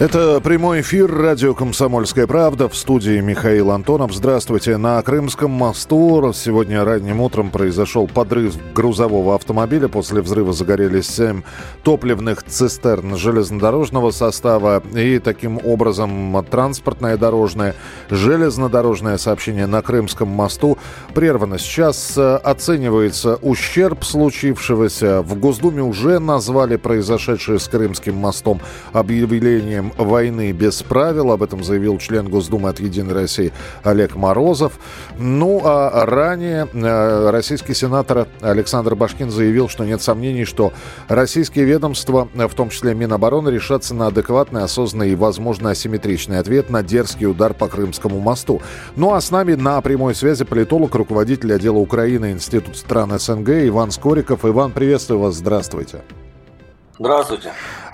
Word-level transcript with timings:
Это 0.00 0.40
прямой 0.40 0.80
эфир 0.80 1.14
радио 1.14 1.52
«Комсомольская 1.52 2.26
правда» 2.26 2.70
в 2.70 2.74
студии 2.74 3.20
Михаил 3.20 3.70
Антонов. 3.70 4.14
Здравствуйте. 4.14 4.78
На 4.78 5.02
Крымском 5.02 5.50
мосту 5.50 6.32
сегодня 6.32 6.82
ранним 6.86 7.20
утром 7.20 7.50
произошел 7.50 8.08
подрыв 8.08 8.54
грузового 8.72 9.34
автомобиля. 9.34 9.88
После 9.88 10.22
взрыва 10.22 10.54
загорелись 10.54 11.06
семь 11.06 11.42
топливных 11.82 12.42
цистерн 12.44 13.14
железнодорожного 13.18 14.10
состава. 14.10 14.82
И 14.96 15.18
таким 15.18 15.60
образом 15.62 16.46
транспортное 16.50 17.18
дорожное, 17.18 17.74
железнодорожное 18.08 19.18
сообщение 19.18 19.66
на 19.66 19.82
Крымском 19.82 20.28
мосту 20.28 20.78
прервано. 21.12 21.58
Сейчас 21.58 22.16
э, 22.16 22.36
оценивается 22.36 23.36
ущерб 23.42 24.02
случившегося. 24.04 25.20
В 25.20 25.38
Госдуме 25.38 25.82
уже 25.82 26.20
назвали 26.20 26.76
произошедшее 26.76 27.58
с 27.58 27.68
Крымским 27.68 28.14
мостом 28.14 28.62
объявлением 28.94 29.89
войны 29.96 30.52
без 30.52 30.82
правил. 30.82 31.32
Об 31.32 31.42
этом 31.42 31.62
заявил 31.62 31.98
член 31.98 32.28
Госдумы 32.28 32.68
от 32.68 32.80
«Единой 32.80 33.14
России» 33.14 33.52
Олег 33.82 34.16
Морозов. 34.16 34.78
Ну, 35.18 35.60
а 35.64 36.06
ранее 36.06 36.68
э, 36.72 37.30
российский 37.30 37.74
сенатор 37.74 38.28
Александр 38.40 38.94
Башкин 38.94 39.30
заявил, 39.30 39.68
что 39.68 39.84
нет 39.84 40.02
сомнений, 40.02 40.44
что 40.44 40.72
российские 41.08 41.64
ведомства, 41.64 42.28
в 42.34 42.54
том 42.54 42.70
числе 42.70 42.94
Минобороны, 42.94 43.48
решатся 43.48 43.94
на 43.94 44.08
адекватный, 44.08 44.62
осознанный 44.62 45.10
и, 45.10 45.14
возможно, 45.14 45.70
асимметричный 45.70 46.38
ответ 46.38 46.70
на 46.70 46.82
дерзкий 46.82 47.26
удар 47.26 47.54
по 47.54 47.68
Крымскому 47.68 48.20
мосту. 48.20 48.60
Ну 48.96 49.14
а 49.14 49.20
с 49.20 49.30
нами 49.30 49.54
на 49.54 49.80
прямой 49.80 50.14
связи 50.14 50.44
политолог, 50.44 50.94
руководитель 50.94 51.54
отдела 51.54 51.78
Украины 51.78 52.32
Институт 52.32 52.76
стран 52.76 53.18
СНГ 53.18 53.66
Иван 53.68 53.90
Скориков. 53.90 54.44
Иван, 54.44 54.72
приветствую 54.72 55.20
вас, 55.20 55.36
здравствуйте. 55.36 55.60
Здравствуйте. 55.60 56.29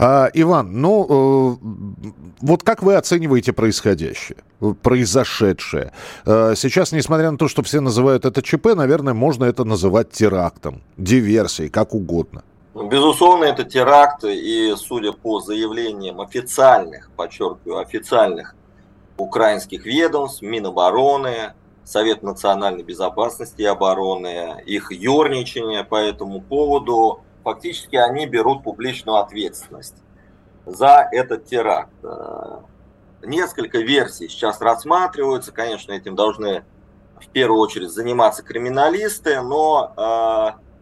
А, 0.00 0.28
Иван, 0.34 0.80
ну, 0.80 1.06
э, 1.08 2.26
вот 2.40 2.64
как 2.64 2.82
вы 2.82 2.96
оцениваете 2.96 3.52
происходящее, 3.52 4.38
произошедшее? 4.82 5.92
Э, 6.26 6.54
сейчас, 6.56 6.90
несмотря 6.90 7.30
на 7.30 7.38
то, 7.38 7.46
что 7.46 7.62
все 7.62 7.80
называют 7.80 8.24
это 8.24 8.42
ЧП, 8.42 8.74
наверное, 8.74 9.14
можно 9.14 9.44
это 9.44 9.62
называть 9.62 10.10
терактом, 10.10 10.82
диверсией, 10.96 11.68
как 11.68 11.94
угодно. 11.94 12.42
Безусловно, 12.74 13.44
это 13.44 13.62
теракт, 13.62 14.24
и 14.24 14.74
судя 14.76 15.12
по 15.12 15.40
заявлениям 15.40 16.20
официальных, 16.20 17.10
подчеркиваю, 17.16 17.78
официальных 17.78 18.56
украинских 19.16 19.86
ведомств, 19.86 20.42
Минобороны, 20.42 21.52
Совет 21.84 22.24
национальной 22.24 22.82
безопасности 22.82 23.62
и 23.62 23.64
обороны, 23.64 24.60
их 24.66 24.90
ерничание 24.90 25.84
по 25.84 25.94
этому 25.94 26.40
поводу– 26.40 27.20
фактически 27.46 27.94
они 27.94 28.26
берут 28.26 28.64
публичную 28.64 29.18
ответственность 29.18 29.94
за 30.64 31.08
этот 31.12 31.44
теракт. 31.44 31.92
Э, 32.02 32.58
несколько 33.22 33.78
версий 33.78 34.28
сейчас 34.28 34.60
рассматриваются, 34.60 35.52
конечно, 35.52 35.92
этим 35.92 36.16
должны 36.16 36.64
в 37.20 37.28
первую 37.28 37.60
очередь 37.60 37.90
заниматься 37.90 38.42
криминалисты, 38.42 39.40
но, 39.42 39.92
э, 39.96 40.00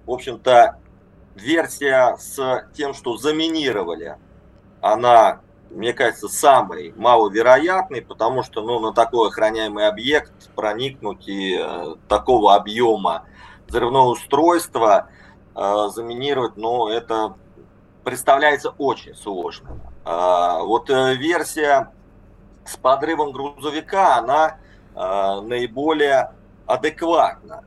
в 0.07 0.11
общем-то, 0.11 0.79
версия 1.35 2.17
с 2.19 2.67
тем, 2.73 2.95
что 2.95 3.19
заминировали, 3.19 4.17
она, 4.81 5.43
мне 5.69 5.93
кажется, 5.93 6.29
самой 6.29 6.95
маловероятной, 6.97 8.01
потому 8.01 8.43
что 8.43 8.63
ну, 8.63 8.81
на 8.81 8.95
такой 8.95 9.29
охраняемый 9.29 9.87
объект 9.87 10.33
проникнуть 10.55 11.29
и 11.29 11.59
э, 11.61 11.97
такого 12.09 12.55
объема 12.55 13.27
взрывного 13.67 14.13
устройства– 14.13 15.11
заминировать, 15.55 16.57
но 16.57 16.89
это 16.89 17.35
представляется 18.03 18.71
очень 18.79 19.15
сложно. 19.15 19.79
Э, 20.05 20.59
вот 20.63 20.91
э, 20.91 21.15
версия 21.15 21.93
с 22.65 22.77
подрывом 22.77 23.33
грузовика, 23.33 24.17
она 24.17 24.59
наиболее 24.95 26.35
адекватна. 26.67 27.65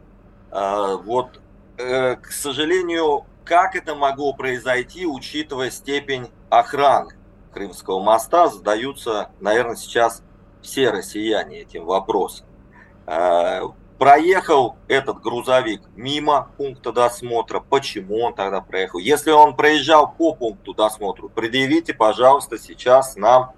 Вот, 0.49 1.41
к 1.75 2.31
сожалению, 2.31 3.25
как 3.43 3.75
это 3.75 3.95
могло 3.95 4.33
произойти, 4.33 5.05
учитывая 5.05 5.69
степень 5.69 6.31
охраны 6.49 7.15
Крымского 7.53 7.99
моста, 7.99 8.47
задаются, 8.47 9.29
наверное, 9.41 9.75
сейчас 9.75 10.23
все 10.61 10.89
россияне 10.89 11.59
этим 11.59 11.85
вопросом. 11.85 12.47
Проехал 13.97 14.75
этот 14.87 15.21
грузовик 15.21 15.81
мимо 15.95 16.49
пункта 16.57 16.91
досмотра. 16.91 17.59
Почему 17.59 18.19
он 18.19 18.35
тогда 18.35 18.61
проехал? 18.61 18.99
Если 18.99 19.31
он 19.31 19.55
проезжал 19.55 20.11
по 20.11 20.33
пункту 20.33 20.75
досмотра, 20.75 21.27
предъявите, 21.29 21.95
пожалуйста, 21.95 22.59
сейчас 22.59 23.15
нам 23.15 23.53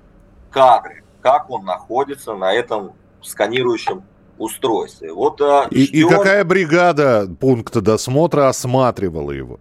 кадры, 0.50 1.04
как 1.22 1.50
он 1.50 1.66
находится 1.66 2.36
на 2.36 2.54
этом 2.54 2.94
сканирующем 3.22 4.04
устройстве. 4.38 5.12
Вот, 5.12 5.42
э, 5.42 5.68
и, 5.72 5.84
ждем... 5.88 6.08
и 6.08 6.10
какая 6.10 6.44
бригада 6.46 7.28
пункта 7.40 7.82
досмотра 7.82 8.48
осматривала 8.48 9.32
его? 9.32 9.60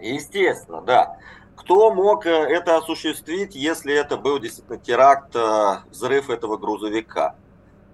Естественно, 0.00 0.80
да. 0.80 1.18
Кто 1.56 1.92
мог 1.92 2.24
э, 2.24 2.30
это 2.30 2.78
осуществить, 2.78 3.54
если 3.54 3.94
это 3.94 4.16
был 4.16 4.38
действительно 4.38 4.78
теракт, 4.78 5.36
э, 5.36 5.76
взрыв 5.90 6.30
этого 6.30 6.56
грузовика? 6.56 7.34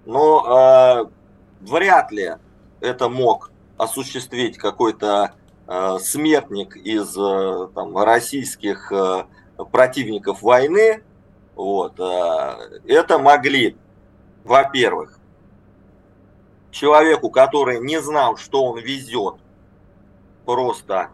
Но 0.05 1.11
вряд 1.61 2.11
ли 2.11 2.35
это 2.79 3.09
мог 3.09 3.51
осуществить 3.77 4.57
какой-то 4.57 5.33
э, 5.67 5.97
смертник 5.99 6.75
из 6.75 7.15
э, 7.17 7.67
там, 7.73 7.97
российских 7.97 8.91
э, 8.91 9.25
противников 9.71 10.41
войны. 10.41 11.03
Вот, 11.55 11.99
э, 11.99 12.79
это 12.87 13.17
могли, 13.17 13.75
во-первых, 14.43 15.19
человеку, 16.71 17.29
который 17.29 17.79
не 17.79 18.01
знал, 18.01 18.37
что 18.37 18.63
он 18.65 18.79
везет, 18.79 19.35
просто 20.45 21.09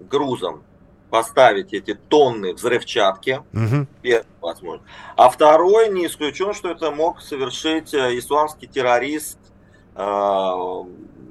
грузом 0.00 0.62
поставить 1.10 1.72
эти 1.72 1.94
тонны 1.94 2.54
взрывчатки, 2.54 3.42
угу. 3.52 3.86
возможно. 4.40 4.84
А 5.16 5.28
второй, 5.28 5.88
не 5.88 6.06
исключен, 6.06 6.52
что 6.54 6.70
это 6.70 6.90
мог 6.90 7.20
совершить 7.20 7.94
э, 7.94 8.18
исламский 8.18 8.66
террорист 8.66 9.38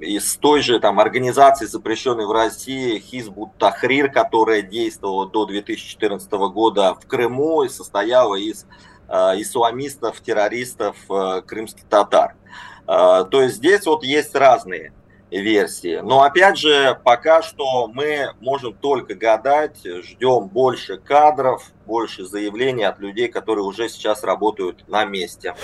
из 0.04 0.36
той 0.36 0.62
же 0.62 0.80
там 0.80 1.00
организации, 1.00 1.66
запрещенной 1.66 2.26
в 2.26 2.32
России, 2.32 2.98
Хизбут 2.98 3.56
Тахрир, 3.58 4.10
которая 4.10 4.62
действовала 4.62 5.28
до 5.28 5.46
2014 5.46 6.30
года 6.32 6.94
в 6.94 7.06
Крыму 7.06 7.62
и 7.62 7.68
состояла 7.68 8.36
из 8.36 8.66
э, 9.08 9.14
исламистов, 9.40 10.20
террористов, 10.20 10.96
э, 11.10 11.42
крымских 11.42 11.84
татар. 11.84 12.36
Э, 12.86 13.24
то 13.30 13.42
есть 13.42 13.56
здесь 13.56 13.86
вот 13.86 14.04
есть 14.04 14.34
разные 14.34 14.92
версии. 15.40 16.00
Но 16.02 16.22
опять 16.22 16.58
же, 16.58 16.98
пока 17.04 17.42
что 17.42 17.88
мы 17.88 18.30
можем 18.40 18.74
только 18.74 19.14
гадать, 19.14 19.78
ждем 19.84 20.48
больше 20.48 20.96
кадров, 20.98 21.62
больше 21.86 22.24
заявлений 22.24 22.84
от 22.84 22.98
людей, 22.98 23.28
которые 23.28 23.64
уже 23.64 23.88
сейчас 23.88 24.24
работают 24.24 24.84
на 24.88 25.04
месте. 25.04 25.54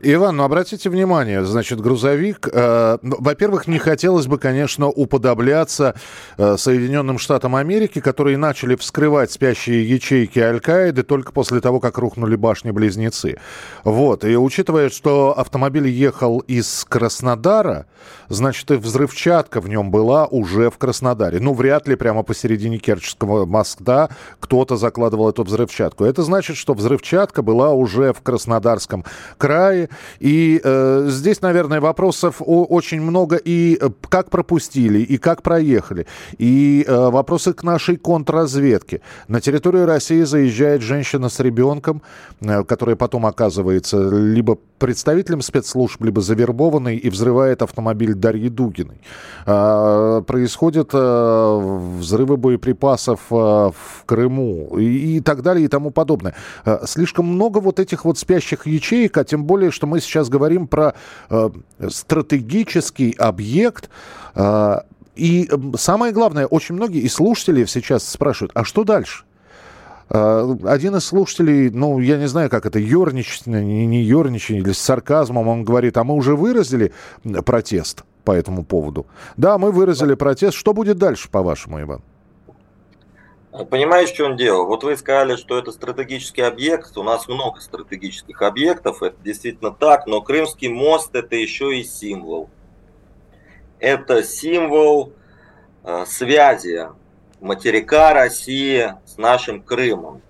Иван, 0.00 0.36
ну 0.36 0.44
обратите 0.44 0.88
внимание, 0.90 1.44
значит, 1.44 1.80
грузовик, 1.80 2.48
э, 2.50 2.98
ну, 3.02 3.16
во-первых, 3.18 3.66
не 3.66 3.78
хотелось 3.78 4.26
бы, 4.26 4.38
конечно, 4.38 4.88
уподобляться 4.88 5.94
э, 6.36 6.56
Соединенным 6.56 7.18
Штатам 7.18 7.56
Америки, 7.56 8.00
которые 8.00 8.36
начали 8.36 8.74
вскрывать 8.74 9.32
спящие 9.32 9.88
ячейки 9.88 10.38
Аль-Каиды 10.38 11.02
только 11.02 11.32
после 11.32 11.60
того, 11.60 11.80
как 11.80 11.98
рухнули 11.98 12.36
башни-близнецы. 12.36 13.38
Вот, 13.84 14.24
и 14.24 14.36
учитывая, 14.36 14.88
что 14.88 15.38
автомобиль 15.38 15.88
ехал 15.88 16.38
из 16.40 16.84
Краснодара, 16.88 17.86
значит, 18.28 18.70
и 18.70 18.76
взрывчатка 19.00 19.60
в 19.60 19.68
нем 19.68 19.90
была 19.90 20.26
уже 20.26 20.68
в 20.68 20.76
Краснодаре. 20.76 21.40
Ну, 21.40 21.54
вряд 21.54 21.88
ли 21.88 21.96
прямо 21.96 22.22
посередине 22.22 22.78
Керченского 22.78 23.46
моста 23.46 24.10
кто-то 24.40 24.76
закладывал 24.76 25.30
эту 25.30 25.42
взрывчатку. 25.42 26.04
Это 26.04 26.22
значит, 26.22 26.56
что 26.56 26.74
взрывчатка 26.74 27.40
была 27.42 27.72
уже 27.72 28.12
в 28.12 28.20
Краснодарском 28.20 29.04
крае. 29.38 29.88
И 30.18 30.60
э, 30.62 31.06
здесь, 31.08 31.40
наверное, 31.40 31.80
вопросов 31.80 32.36
очень 32.44 33.00
много. 33.00 33.36
И 33.36 33.78
э, 33.80 33.88
как 34.08 34.28
пропустили, 34.28 34.98
и 34.98 35.16
как 35.16 35.42
проехали. 35.42 36.06
И 36.36 36.84
э, 36.86 37.10
вопросы 37.10 37.54
к 37.54 37.62
нашей 37.62 37.96
контрразведке. 37.96 39.00
На 39.28 39.40
территорию 39.40 39.86
России 39.86 40.22
заезжает 40.24 40.82
женщина 40.82 41.30
с 41.30 41.40
ребенком, 41.40 42.02
э, 42.40 42.64
которая 42.64 42.96
потом 42.96 43.24
оказывается 43.24 44.10
либо 44.10 44.58
представителем 44.78 45.40
спецслужб, 45.40 46.02
либо 46.04 46.20
завербованной, 46.20 46.96
и 46.96 47.08
взрывает 47.08 47.62
автомобиль 47.62 48.14
Дарьи 48.14 48.48
Дугиной. 48.50 48.89
Э, 49.46 50.22
происходят 50.26 50.90
э, 50.92 51.58
взрывы 51.98 52.36
боеприпасов 52.36 53.20
э, 53.30 53.34
в 53.34 54.04
Крыму. 54.06 54.76
И, 54.78 55.20
так 55.20 55.42
далее 55.42 55.64
и 55.64 55.68
тому 55.68 55.90
подобное. 55.90 56.34
Э, 56.64 56.80
слишком 56.84 57.26
много 57.26 57.58
вот 57.58 57.80
этих 57.80 58.04
вот 58.04 58.18
спящих 58.18 58.66
ячеек, 58.66 59.16
а 59.16 59.24
тем 59.24 59.44
более, 59.44 59.70
что 59.70 59.86
мы 59.86 60.00
сейчас 60.00 60.28
говорим 60.28 60.66
про 60.66 60.94
стратегический 61.88 63.14
объект, 63.18 63.90
И 65.16 65.50
самое 65.76 66.12
главное, 66.12 66.46
очень 66.46 66.74
многие 66.74 67.00
и 67.00 67.08
слушатели 67.08 67.64
сейчас 67.66 68.08
спрашивают, 68.08 68.52
а 68.54 68.64
что 68.64 68.84
дальше? 68.84 69.24
А, 70.10 70.56
один 70.64 70.96
из 70.96 71.04
слушателей, 71.04 71.70
ну, 71.70 72.00
я 72.00 72.18
не 72.18 72.28
знаю, 72.28 72.50
как 72.50 72.66
это, 72.66 72.78
ерничание, 72.78 73.86
не, 73.86 74.02
ерничание, 74.02 74.62
или 74.62 74.72
с 74.72 74.78
сарказмом, 74.78 75.48
он 75.48 75.64
говорит, 75.64 75.96
а 75.96 76.04
мы 76.04 76.14
уже 76.14 76.34
выразили 76.34 76.92
протест 77.44 78.04
по 78.30 78.32
этому 78.32 78.64
поводу. 78.64 79.06
Да, 79.36 79.58
мы 79.58 79.72
выразили 79.72 80.14
протест. 80.14 80.56
Что 80.56 80.72
будет 80.72 80.98
дальше, 80.98 81.28
по-вашему, 81.28 81.80
Иван? 81.80 82.00
Понимаешь, 83.68 84.10
в 84.10 84.14
чем 84.14 84.36
дело? 84.36 84.62
Вот 84.66 84.84
вы 84.84 84.96
сказали, 84.96 85.34
что 85.34 85.58
это 85.58 85.72
стратегический 85.72 86.42
объект. 86.42 86.96
У 86.96 87.02
нас 87.02 87.26
много 87.26 87.60
стратегических 87.60 88.40
объектов, 88.42 89.02
это 89.02 89.16
действительно 89.24 89.72
так, 89.72 90.06
но 90.06 90.20
Крымский 90.22 90.68
мост 90.68 91.12
это 91.12 91.34
еще 91.34 91.76
и 91.76 91.82
символ. 91.82 92.48
Это 93.80 94.22
символ 94.22 95.12
э, 95.82 96.04
связи 96.06 96.86
материка 97.40 98.14
России 98.14 98.94
с 99.06 99.18
нашим 99.18 99.60
Крымом. 99.60 100.22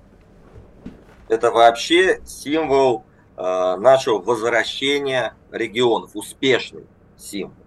Это 1.29 1.51
вообще 1.51 2.23
символ 2.25 3.05
э, 3.37 3.77
нашего 3.77 4.23
возвращения 4.23 5.35
регионов, 5.53 6.13
успешный 6.15 6.87
символ. 7.19 7.60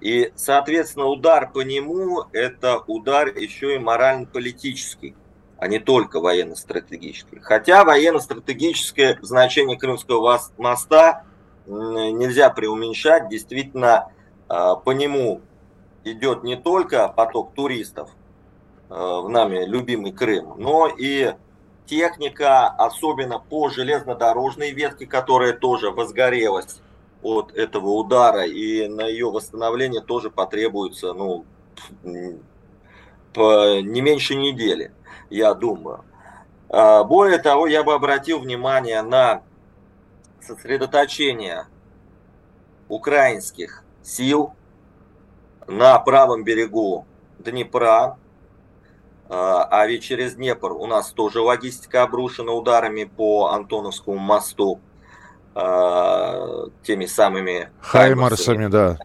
И, 0.00 0.32
соответственно, 0.34 1.06
удар 1.06 1.50
по 1.50 1.60
нему– 1.60 2.24
это 2.32 2.82
удар 2.86 3.28
еще 3.28 3.74
и 3.74 3.78
морально-политический, 3.78 5.14
а 5.58 5.68
не 5.68 5.78
только 5.78 6.20
военно-стратегический. 6.20 7.40
Хотя 7.40 7.84
военно-стратегическое 7.84 9.18
значение 9.20 9.78
Крымского 9.78 10.40
моста 10.56 11.24
нельзя 11.66 12.48
преуменьшать. 12.50 13.28
Действительно, 13.28 14.10
а, 14.48 14.76
по 14.76 14.90
нему 14.90 15.42
идет 16.04 16.44
не 16.44 16.56
только 16.56 17.08
поток 17.08 17.52
туристов 17.54 18.10
а, 18.88 19.20
в 19.20 19.28
нами 19.28 19.66
любимый 19.66 20.12
Крым, 20.12 20.54
но 20.56 20.88
и 20.88 21.34
техника, 21.84 22.68
особенно 22.68 23.38
по 23.38 23.68
железнодорожной 23.68 24.70
ветке, 24.70 25.06
которая 25.06 25.52
тоже 25.52 25.90
возгорелась 25.90 26.80
от 27.22 27.52
этого 27.52 27.90
удара, 27.90 28.44
и 28.44 28.88
на 28.88 29.06
ее 29.06 29.30
восстановление 29.30 30.00
тоже 30.00 30.30
потребуется, 30.30 31.12
ну, 31.12 31.44
по 33.32 33.80
не 33.80 34.00
меньше 34.00 34.34
недели, 34.34 34.92
я 35.28 35.54
думаю. 35.54 36.04
А, 36.68 37.04
более 37.04 37.38
того, 37.38 37.66
я 37.66 37.82
бы 37.82 37.94
обратил 37.94 38.38
внимание 38.40 39.02
на 39.02 39.42
сосредоточение 40.40 41.66
украинских 42.88 43.84
сил 44.02 44.54
на 45.66 45.98
правом 45.98 46.44
берегу 46.44 47.06
Днепра, 47.38 48.18
а, 49.28 49.64
а 49.70 49.86
ведь 49.86 50.02
через 50.02 50.34
Днепр 50.34 50.72
у 50.72 50.86
нас 50.86 51.10
тоже 51.12 51.40
логистика 51.40 52.02
обрушена 52.02 52.52
ударами 52.52 53.04
по 53.04 53.48
Антоновскому 53.48 54.18
мосту. 54.18 54.80
Э, 55.52 56.66
теми 56.84 57.06
самыми 57.06 57.70
Хаймарсами, 57.80 58.68
да. 58.68 58.96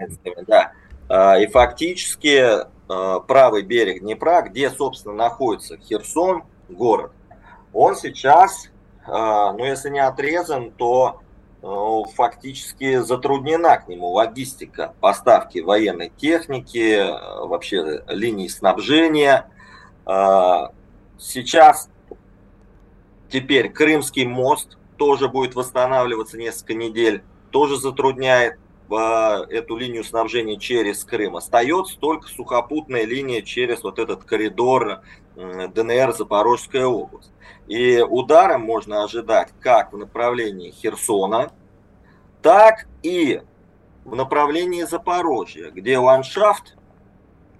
да. 0.45 0.71
Э, 1.09 1.41
и 1.41 1.47
фактически 1.47 2.59
э, 2.59 3.19
правый 3.27 3.63
берег 3.63 4.01
Днепра, 4.01 4.43
где, 4.43 4.69
собственно, 4.69 5.15
находится 5.15 5.77
Херсон, 5.77 6.43
город, 6.69 7.11
он 7.73 7.95
сейчас, 7.95 8.69
ну, 9.05 9.65
если 9.65 9.89
не 9.89 9.99
отрезан, 9.99 10.71
то 10.71 11.19
фактически 11.61 12.99
затруднена 12.99 13.77
к 13.77 13.89
нему 13.89 14.07
логистика 14.11 14.93
поставки 15.01 15.59
военной 15.59 16.09
техники, 16.15 17.05
вообще 17.45 18.01
линии 18.07 18.47
снабжения. 18.47 19.47
Сейчас 21.19 21.89
теперь 23.29 23.69
Крымский 23.69 24.25
мост 24.25 24.77
тоже 24.97 25.27
будет 25.27 25.55
восстанавливаться 25.55 26.37
несколько 26.37 26.73
недель, 26.73 27.23
тоже 27.51 27.77
затрудняет 27.77 28.57
а, 28.89 29.45
эту 29.49 29.77
линию 29.77 30.03
снабжения 30.03 30.57
через 30.57 31.03
Крым. 31.03 31.35
Остается 31.35 31.97
только 31.99 32.27
сухопутная 32.27 33.05
линия 33.05 33.41
через 33.41 33.83
вот 33.83 33.99
этот 33.99 34.23
коридор 34.23 35.01
ДНР 35.35 36.13
Запорожская 36.13 36.85
область. 36.85 37.31
И 37.67 37.99
ударом 38.01 38.61
можно 38.61 39.03
ожидать 39.03 39.49
как 39.59 39.91
в 39.91 39.97
направлении 39.97 40.71
Херсона, 40.71 41.51
так 42.41 42.87
и 43.01 43.41
в 44.03 44.15
направлении 44.15 44.83
Запорожья, 44.83 45.71
где 45.71 45.97
ландшафт 45.97 46.77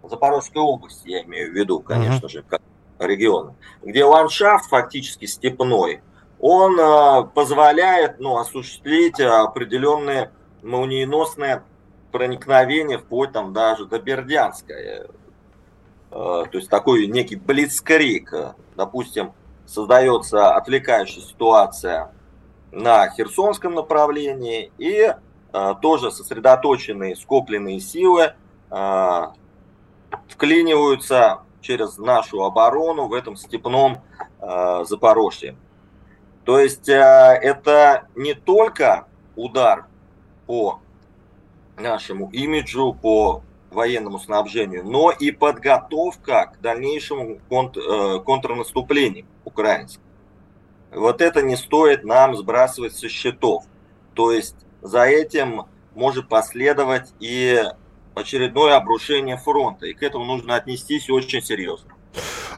Запорожской 0.04 0.62
области, 0.62 1.10
я 1.10 1.24
имею 1.24 1.52
в 1.52 1.56
виду, 1.56 1.80
конечно 1.80 2.28
uh-huh. 2.28 2.30
же, 2.30 2.44
как 2.44 2.62
региона, 3.00 3.56
где 3.82 4.06
ландшафт 4.06 4.70
фактически 4.70 5.26
степной– 5.26 6.02
он 6.40 6.80
а, 6.80 7.24
позволяет 7.24 8.20
ну, 8.20 8.38
осуществить 8.38 9.20
определенные 9.20 10.32
молниеносные 10.62 11.64
проникновения 12.12 12.98
вплоть 12.98 13.32
там 13.32 13.54
даже 13.54 13.86
до 13.86 14.00
Бердянска. 14.00 14.74
Э, 14.74 15.06
то 16.12 16.50
есть 16.54 16.70
такой 16.70 17.08
некий 17.08 17.36
блицкрик. 17.36 18.34
Допустим, 18.76 19.34
создается 19.66 20.56
отвлекающая 20.56 21.22
ситуация 21.22 22.12
на 22.72 23.10
Херсонском 23.10 23.74
направлении 23.74 24.72
и 24.78 25.14
тоже 25.82 26.12
сосредоточенные 26.12 27.16
скопленные 27.16 27.80
силы 27.80 28.34
вклиниваются 30.28 31.40
через 31.62 31.98
нашу 31.98 32.44
оборону 32.44 33.08
в 33.08 33.14
этом 33.14 33.38
степном 33.38 34.02
Запорожье. 34.42 35.56
То 36.46 36.60
есть 36.60 36.88
э, 36.88 36.94
это 36.94 38.08
не 38.16 38.36
только 38.36 39.08
удар 39.36 39.88
по 40.46 40.80
нашему 41.76 42.30
имиджу, 42.32 42.94
по 42.94 43.44
военному 43.72 44.20
снабжению, 44.20 44.86
но 44.86 45.12
и 45.12 45.32
подготовка 45.32 46.54
к 46.56 46.62
дальнейшему 46.62 47.40
э, 47.50 48.20
контрнаступлению 48.20 49.26
украинскому. 49.44 50.06
Вот 50.92 51.20
это 51.20 51.42
не 51.42 51.58
стоит 51.58 52.04
нам 52.04 52.38
сбрасывать 52.38 52.96
со 52.96 53.10
счетов. 53.10 53.66
То 54.14 54.32
есть 54.32 54.56
за 54.82 55.04
этим 55.04 55.64
может 55.94 56.30
последовать 56.30 57.14
и 57.20 57.62
очередное 58.14 58.78
обрушение 58.78 59.38
фронта. 59.38 59.88
И 59.88 59.94
к 59.94 60.04
этому 60.04 60.26
нужно 60.26 60.56
отнестись 60.56 61.10
очень 61.10 61.42
серьезно. 61.42 61.95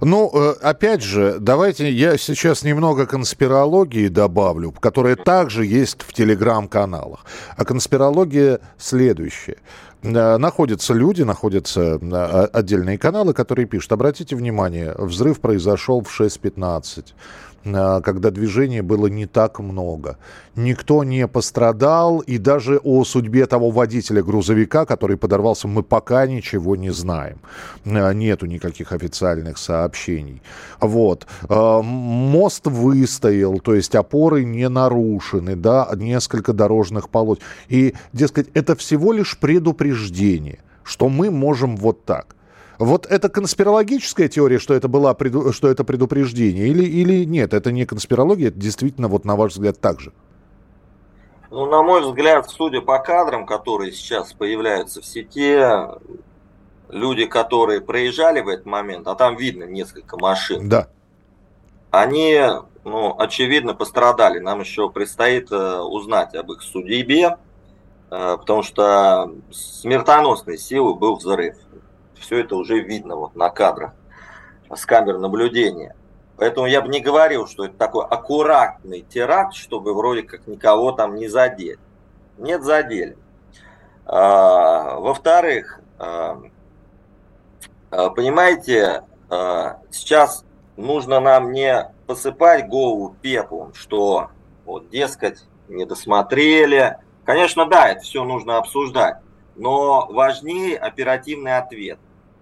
Ну, 0.01 0.31
э, 0.33 0.53
опять 0.61 1.01
же, 1.01 1.37
давайте 1.39 1.91
я 1.91 2.17
сейчас 2.17 2.63
немного 2.63 3.05
конспирологии 3.05 4.07
добавлю, 4.07 4.71
которая 4.71 5.15
также 5.15 5.65
есть 5.65 6.01
в 6.03 6.13
телеграм-каналах. 6.13 7.25
А 7.55 7.65
конспирология 7.65 8.59
следующая. 8.77 9.57
Э, 10.03 10.37
находятся 10.37 10.93
люди, 10.93 11.23
находятся 11.23 11.99
э, 12.01 12.47
отдельные 12.53 12.97
каналы, 12.97 13.33
которые 13.33 13.65
пишут, 13.65 13.91
обратите 13.91 14.35
внимание, 14.35 14.93
взрыв 14.97 15.39
произошел 15.39 16.01
в 16.01 16.19
6.15 16.19 17.13
Э, 17.56 17.56
когда 17.73 18.31
движения 18.31 18.81
было 18.81 19.07
не 19.07 19.25
так 19.25 19.59
много. 19.59 20.17
Никто 20.55 21.03
не 21.03 21.27
пострадал, 21.27 22.19
и 22.19 22.37
даже 22.37 22.77
о 22.77 23.03
судьбе 23.03 23.45
того 23.45 23.69
водителя 23.71 24.23
грузовика, 24.23 24.85
который 24.85 25.17
подорвался, 25.17 25.67
мы 25.67 25.83
пока 25.83 26.25
ничего 26.27 26.75
не 26.75 26.91
знаем. 26.91 27.37
Э, 27.85 28.13
нету 28.13 28.45
никаких 28.45 28.91
официальных 28.91 29.57
сообщений. 29.57 30.41
Вот. 30.79 31.27
Э, 31.49 31.81
мост 31.83 32.67
выстоял, 32.67 33.59
то 33.59 33.75
есть 33.75 33.95
опоры 33.95 34.45
не 34.45 34.69
нарушены, 34.69 35.55
да, 35.55 35.89
несколько 35.95 36.53
дорожных 36.53 37.09
полос. 37.09 37.39
И, 37.69 37.93
дескать, 38.13 38.49
это 38.53 38.75
всего 38.75 39.13
лишь 39.13 39.37
предупреждение, 39.37 40.59
что 40.83 41.09
мы 41.09 41.29
можем 41.29 41.75
вот 41.75 42.05
так. 42.05 42.36
Вот 42.79 43.07
это 43.07 43.29
конспирологическая 43.29 44.27
теория, 44.27 44.59
что 44.59 44.73
это, 44.73 44.87
была, 44.87 45.15
что 45.51 45.67
это 45.67 45.83
предупреждение, 45.83 46.67
или, 46.67 46.83
или 46.83 47.25
нет, 47.25 47.53
это 47.53 47.71
не 47.71 47.85
конспирология, 47.85 48.49
это 48.49 48.59
действительно, 48.59 49.07
вот 49.07 49.25
на 49.25 49.35
ваш 49.35 49.53
взгляд, 49.53 49.79
так 49.79 49.99
же? 49.99 50.13
Ну, 51.49 51.65
на 51.65 51.81
мой 51.81 52.01
взгляд, 52.01 52.49
судя 52.49 52.81
по 52.81 52.99
кадрам, 52.99 53.45
которые 53.45 53.91
сейчас 53.93 54.33
появляются 54.33 55.01
в 55.01 55.05
сети, 55.05 55.59
люди, 56.89 57.25
которые 57.25 57.81
проезжали 57.81 58.41
в 58.41 58.47
этот 58.47 58.65
момент, 58.65 59.07
а 59.07 59.15
там 59.15 59.37
видно 59.37 59.63
несколько 59.63 60.17
машин, 60.17 60.69
да. 60.69 60.87
они, 61.89 62.39
ну, 62.83 63.15
очевидно, 63.17 63.73
пострадали. 63.73 64.39
Нам 64.39 64.59
еще 64.59 64.89
предстоит 64.89 65.51
э, 65.51 65.79
узнать 65.79 66.35
об 66.35 66.51
их 66.51 66.61
судьбе, 66.61 67.37
э, 68.11 68.37
потому 68.37 68.61
что 68.61 69.31
смертоносной 69.51 70.57
силы 70.57 70.93
был 70.95 71.15
взрыв 71.15 71.55
все 72.19 72.39
это 72.39 72.55
уже 72.55 72.79
видно 72.79 73.15
вот 73.15 73.35
на 73.35 73.49
кадрах 73.49 73.93
с 74.73 74.85
камер 74.85 75.17
наблюдения. 75.17 75.95
Поэтому 76.37 76.67
я 76.67 76.81
бы 76.81 76.89
не 76.89 76.99
говорил, 76.99 77.47
что 77.47 77.65
это 77.65 77.75
такой 77.77 78.05
аккуратный 78.05 79.01
теракт, 79.01 79.55
чтобы 79.55 79.93
вроде 79.93 80.23
как 80.23 80.45
никого 80.47 80.91
там 80.91 81.15
не 81.15 81.27
задеть. 81.27 81.79
Нет, 82.37 82.63
задели. 82.63 83.17
А, 84.05 84.99
во-вторых, 84.99 85.79
а, 85.97 86.41
Понимаете, 87.89 89.03
сейчас 89.29 90.43
нужно 90.75 91.19
нам 91.21 91.53
не 91.53 91.89
посыпать 92.05 92.67
голову 92.67 93.15
пеплом, 93.21 93.73
что 93.73 94.29
вот, 94.65 94.89
дескать, 94.89 95.45
не 95.69 95.85
досмотрели. 95.85 96.97
Конечно, 97.23 97.65
да, 97.65 97.89
это 97.89 98.01
все 98.01 98.25
нужно 98.25 98.57
обсуждать, 98.57 99.17
но 99.55 100.05
важнее 100.07 100.77
оперативный 100.77 101.57
ответ, 101.57 101.97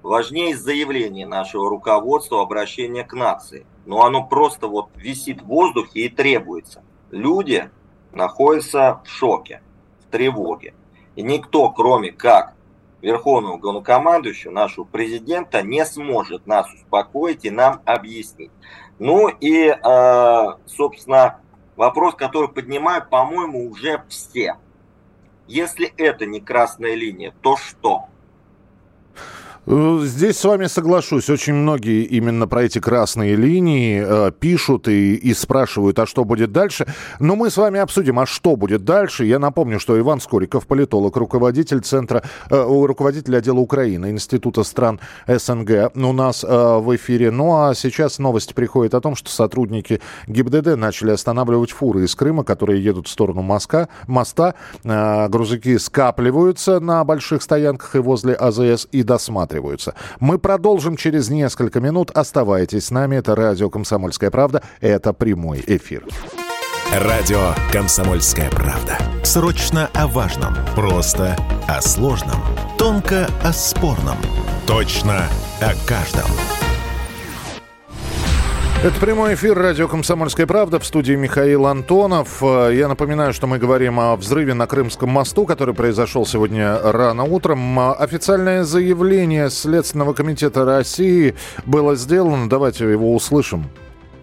важнее 0.06 0.56
заявление 0.56 1.26
нашего 1.26 1.70
руководства, 1.70 2.42
обращение 2.42 3.04
к 3.04 3.14
нации. 3.14 3.66
Но 3.86 4.06
оно 4.06 4.24
просто 4.24 4.68
вот 4.68 4.90
висит 4.96 5.42
в 5.42 5.46
воздухе 5.46 6.02
и 6.02 6.10
требуется. 6.10 6.84
Люди 7.12 7.70
находятся 8.12 9.02
в 9.04 9.10
шоке, 9.10 9.62
в 10.02 10.12
тревоге. 10.12 10.74
И 11.16 11.24
никто, 11.24 11.70
кроме 11.70 12.12
как 12.12 12.54
Верховного 13.02 13.58
Главнокомандующего, 13.58 14.52
нашего 14.52 14.86
президента, 14.86 15.62
не 15.62 15.86
сможет 15.86 16.46
нас 16.46 16.72
успокоить 16.74 17.46
и 17.46 17.50
нам 17.50 17.82
объяснить. 17.86 18.52
Ну 19.00 19.28
и, 19.28 19.68
э, 19.68 20.46
собственно, 20.68 21.40
вопрос, 21.76 22.16
который 22.16 22.50
поднимают, 22.50 23.10
по-моему, 23.10 23.70
уже 23.70 24.04
все. 24.08 24.58
Если 25.48 25.94
это 25.98 26.26
не 26.26 26.42
красная 26.42 26.96
линия, 26.96 27.34
то 27.42 27.58
что? 27.58 28.06
Э, 29.68 30.00
здесь 30.04 30.38
с 30.38 30.46
вами 30.46 30.68
соглашусь. 30.68 31.30
Очень 31.30 31.54
многие 31.56 32.04
именно 32.04 32.48
про 32.48 32.64
эти 32.64 32.80
красные 32.80 33.36
линии 33.36 34.04
э, 34.06 34.32
пишут 34.32 34.88
и, 34.88 35.16
и 35.16 35.34
спрашивают, 35.34 35.98
а 36.00 36.06
что 36.06 36.24
будет 36.24 36.52
дальше. 36.52 36.86
Но 37.20 37.36
мы 37.36 37.50
с 37.50 37.58
вами 37.58 37.80
обсудим, 37.80 38.20
а 38.20 38.26
что 38.26 38.56
будет 38.56 38.84
дальше. 38.86 39.26
Я 39.26 39.40
напомню, 39.40 39.80
что 39.80 39.98
Иван 39.98 40.20
Скориков, 40.20 40.68
политолог, 40.68 41.18
руководитель 41.18 41.82
центра, 41.82 42.24
э, 42.50 42.64
руководитель 42.64 43.36
отдела 43.36 43.60
Украины, 43.60 44.12
Института 44.12 44.64
стран 44.64 45.00
СНГ 45.28 45.92
у 45.96 46.14
нас 46.14 46.44
э, 46.44 46.48
в 46.48 46.96
эфире. 46.96 47.32
Ну 47.32 47.56
а 47.56 47.74
сейчас 47.74 48.20
новость 48.20 48.54
приходит 48.54 48.94
о 48.94 49.02
том, 49.02 49.16
что 49.16 49.32
сотрудники 49.32 50.00
ГИБДД 50.28 50.76
начали 50.76 51.12
останавливать 51.12 51.72
фуры 51.72 52.04
из 52.04 52.14
Крыма, 52.14 52.44
которые 52.44 52.84
едут 52.84 53.08
в 53.08 53.10
сторону 53.10 53.42
Моска, 53.42 53.90
моста. 54.06 54.54
Э, 54.84 55.28
грузовики 55.28 55.78
скапливаются 55.80 56.80
на 56.80 57.04
больших 57.04 57.42
стоянках 57.42 57.96
и 57.96 58.00
возле 58.00 58.34
АЗС 58.34 58.88
и 58.92 59.02
досматривают 59.02 59.55
рассматриваются. 59.56 59.94
Мы 60.20 60.38
продолжим 60.38 60.98
через 60.98 61.30
несколько 61.30 61.80
минут. 61.80 62.12
Оставайтесь 62.12 62.86
с 62.86 62.92
нами. 62.92 63.18
Это 63.18 63.36
радио 63.36 63.70
«Комсомольская 63.70 64.32
правда». 64.32 64.62
Это 64.82 65.14
прямой 65.14 65.64
эфир. 65.66 66.06
Радио 66.94 67.54
«Комсомольская 67.72 68.50
правда». 68.50 68.98
Срочно 69.24 69.90
о 69.94 70.08
важном. 70.08 70.54
Просто 70.76 71.36
о 71.68 71.82
сложном. 71.82 72.42
Тонко 72.78 73.28
о 73.44 73.52
спорном. 73.52 74.18
Точно 74.68 75.24
о 75.62 75.88
каждом. 75.88 76.30
Это 78.84 79.00
прямой 79.00 79.34
эфир 79.34 79.58
радио 79.58 79.88
«Комсомольская 79.88 80.46
правда» 80.46 80.80
в 80.80 80.86
студии 80.86 81.14
Михаил 81.14 81.66
Антонов. 81.66 82.44
Э, 82.44 82.72
я 82.72 82.88
напоминаю, 82.88 83.34
что 83.34 83.48
мы 83.48 83.58
говорим 83.58 84.00
о 84.00 84.16
взрыве 84.16 84.54
на 84.54 84.68
Крымском 84.68 85.10
мосту, 85.10 85.46
который 85.46 85.74
произошел 85.74 86.26
сегодня 86.26 86.78
рано 86.80 87.24
утром. 87.24 87.80
Э, 87.80 87.94
официальное 87.94 88.64
заявление 88.64 89.50
Следственного 89.50 90.14
комитета 90.14 90.66
России 90.66 91.36
было 91.66 91.96
сделано. 91.96 92.48
Давайте 92.48 92.88
его 92.92 93.16
услышим. 93.16 93.66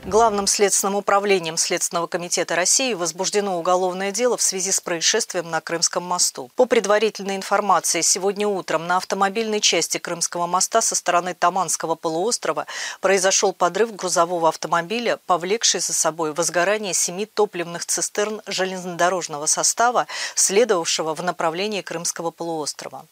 Главным 0.05 0.49
следственным 0.49 0.97
управлением 0.97 1.57
Следственного 1.57 2.09
комитета 2.09 2.57
России 2.57 2.93
возбуждено 2.93 3.57
уголовное 3.57 4.11
дело 4.11 4.37
в 4.37 4.43
связи 4.43 4.73
с 4.73 4.81
происшествием 4.81 5.49
на 5.49 5.61
Крымском 5.61 6.03
мосту. 6.03 6.51
По 6.57 6.65
предварительной 6.65 7.37
информации, 7.37 8.01
сегодня 8.01 8.49
утром 8.49 8.89
на 8.89 8.97
автомобильной 8.97 9.61
части 9.61 9.99
Крымского 9.99 10.49
моста 10.49 10.81
со 10.81 10.97
стороны 10.97 11.35
Таманского 11.35 11.95
полуострова 11.95 12.67
произошел 13.01 13.53
подрыв 13.53 13.95
грузового 13.95 14.49
автомобиля, 14.49 15.21
повлекший 15.27 15.79
за 15.79 15.93
собой 15.93 16.33
возгорание 16.33 16.95
семи 16.95 17.25
топливных 17.25 17.87
цистерн 17.87 18.43
железнодорожного 18.47 19.47
состава, 19.47 20.09
следовавшего 20.35 21.15
в 21.15 21.23
направлении 21.23 21.81
Крымского 21.81 22.33
полуострова. 22.33 23.07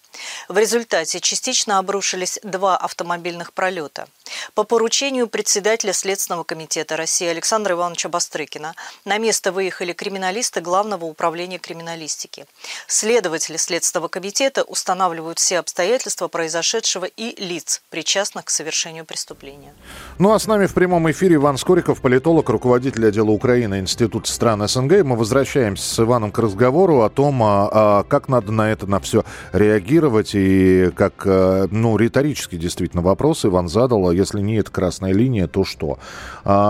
В 0.49 0.59
результате 0.59 1.21
частично 1.21 1.79
обрушились 1.79 2.41
два 2.43 2.77
автомобильных 2.77 3.53
пролета. 3.53 4.09
По 4.55 4.65
поручению 4.65 5.29
председателя 5.29 5.93
Следственного 5.93 6.45
комитета 6.45 6.80
России 6.89 7.29
Александра 7.29 7.75
Ивановича 7.75 8.09
Бастрыкина 8.09 8.75
на 9.05 9.19
место 9.19 9.53
выехали 9.53 9.93
криминалисты 9.93 10.61
Главного 10.61 11.05
управления 11.05 11.59
криминалистики. 11.59 12.47
Следователи 12.87 13.57
Следственного 13.57 14.09
комитета 14.09 14.63
устанавливают 14.63 15.39
все 15.39 15.59
обстоятельства 15.59 16.29
произошедшего 16.29 17.05
и 17.05 17.41
лиц, 17.43 17.83
причастных 17.91 18.47
к 18.47 18.51
совершению 18.51 19.05
преступления. 19.05 19.75
Ну 20.19 20.33
а 20.33 20.39
с 20.39 20.47
нами 20.47 20.67
в 20.67 20.75
прямом 20.75 21.11
эфире 21.11 21.37
Иван 21.37 21.59
Скориков, 21.59 22.01
политолог, 22.01 22.49
руководитель 22.49 23.07
отдела 23.07 23.31
Украины 23.31 23.79
Института 23.79 24.31
стран 24.31 24.67
СНГ. 24.67 25.05
Мы 25.05 25.17
возвращаемся 25.17 25.95
с 25.95 25.99
Иваном 26.01 26.33
к 26.33 26.39
разговору 26.39 27.03
о 27.03 27.11
том, 27.11 27.43
а, 27.43 27.69
а, 27.73 28.03
как 28.05 28.29
надо 28.29 28.53
на 28.53 28.73
это 28.73 28.87
на 28.87 29.01
все 29.01 29.25
реагировать 29.53 30.31
и 30.35 30.91
как, 30.97 31.23
а, 31.27 31.69
ну, 31.71 31.97
риторический 31.97 32.57
действительно 32.57 33.03
вопрос 33.03 33.45
Иван 33.45 33.69
задал. 33.69 34.11
Если 34.11 34.31
если 34.31 34.47
не 34.47 34.57
это 34.57 34.71
красная 34.71 35.13
линия, 35.13 35.47
то 35.47 35.65
что? 35.65 35.99
А, 36.45 36.70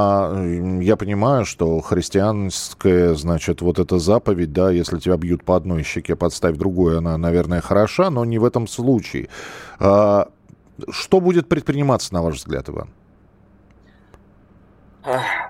я 0.80 0.96
понимаю, 0.96 1.44
что 1.44 1.80
христианская, 1.80 3.14
значит, 3.14 3.60
вот 3.60 3.78
эта 3.78 3.98
заповедь, 3.98 4.52
да, 4.52 4.70
если 4.70 4.98
тебя 4.98 5.16
бьют 5.16 5.44
по 5.44 5.56
одной 5.56 5.82
щеке, 5.82 6.16
подставь 6.16 6.56
другую, 6.56 6.98
она, 6.98 7.16
наверное, 7.18 7.60
хороша, 7.60 8.10
но 8.10 8.24
не 8.24 8.38
в 8.38 8.44
этом 8.44 8.66
случае. 8.66 9.28
А, 9.78 10.28
что 10.90 11.20
будет 11.20 11.48
предприниматься, 11.48 12.14
на 12.14 12.22
ваш 12.22 12.36
взгляд, 12.36 12.68
Иван? 12.68 12.90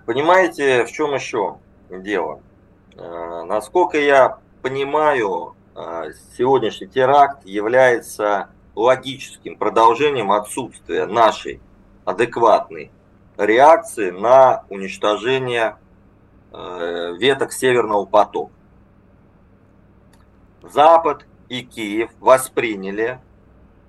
Понимаете, 0.07 0.85
в 0.85 0.92
чем 0.92 1.14
еще 1.14 1.57
дело? 1.90 2.40
А, 2.97 3.45
насколько 3.45 3.99
я 3.99 4.38
понимаю, 4.62 5.54
а, 5.75 6.07
сегодняшний 6.37 6.87
теракт 6.87 7.45
является 7.47 8.49
логическим 8.75 9.57
продолжением 9.57 10.33
отсутствия 10.33 11.07
нашей 11.07 11.61
адекватной 12.04 12.90
реакции 13.40 14.11
на 14.11 14.64
уничтожение 14.68 15.76
э, 16.52 17.14
веток 17.18 17.52
Северного 17.52 18.04
потока. 18.04 18.52
Запад 20.62 21.25
и 21.49 21.62
Киев 21.62 22.11
восприняли 22.20 23.18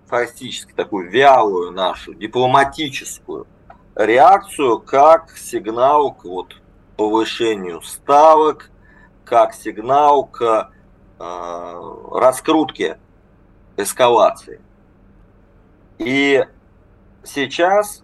фактически 0.07 0.71
такую 0.71 1.09
вялую 1.09 1.71
нашу 1.71 2.13
дипломатическую 2.13 3.45
реакцию 3.95 4.79
как 4.79 5.31
сигнал 5.37 6.13
к 6.13 6.23
вот, 6.23 6.55
повышению 6.95 7.81
ставок, 7.81 8.71
как 9.25 9.53
сигнал 9.53 10.25
к 10.25 10.71
э, 11.19 11.99
раскрутке 12.13 12.99
эскалации. 13.75 14.61
И 15.97 16.45
сейчас 17.23 18.03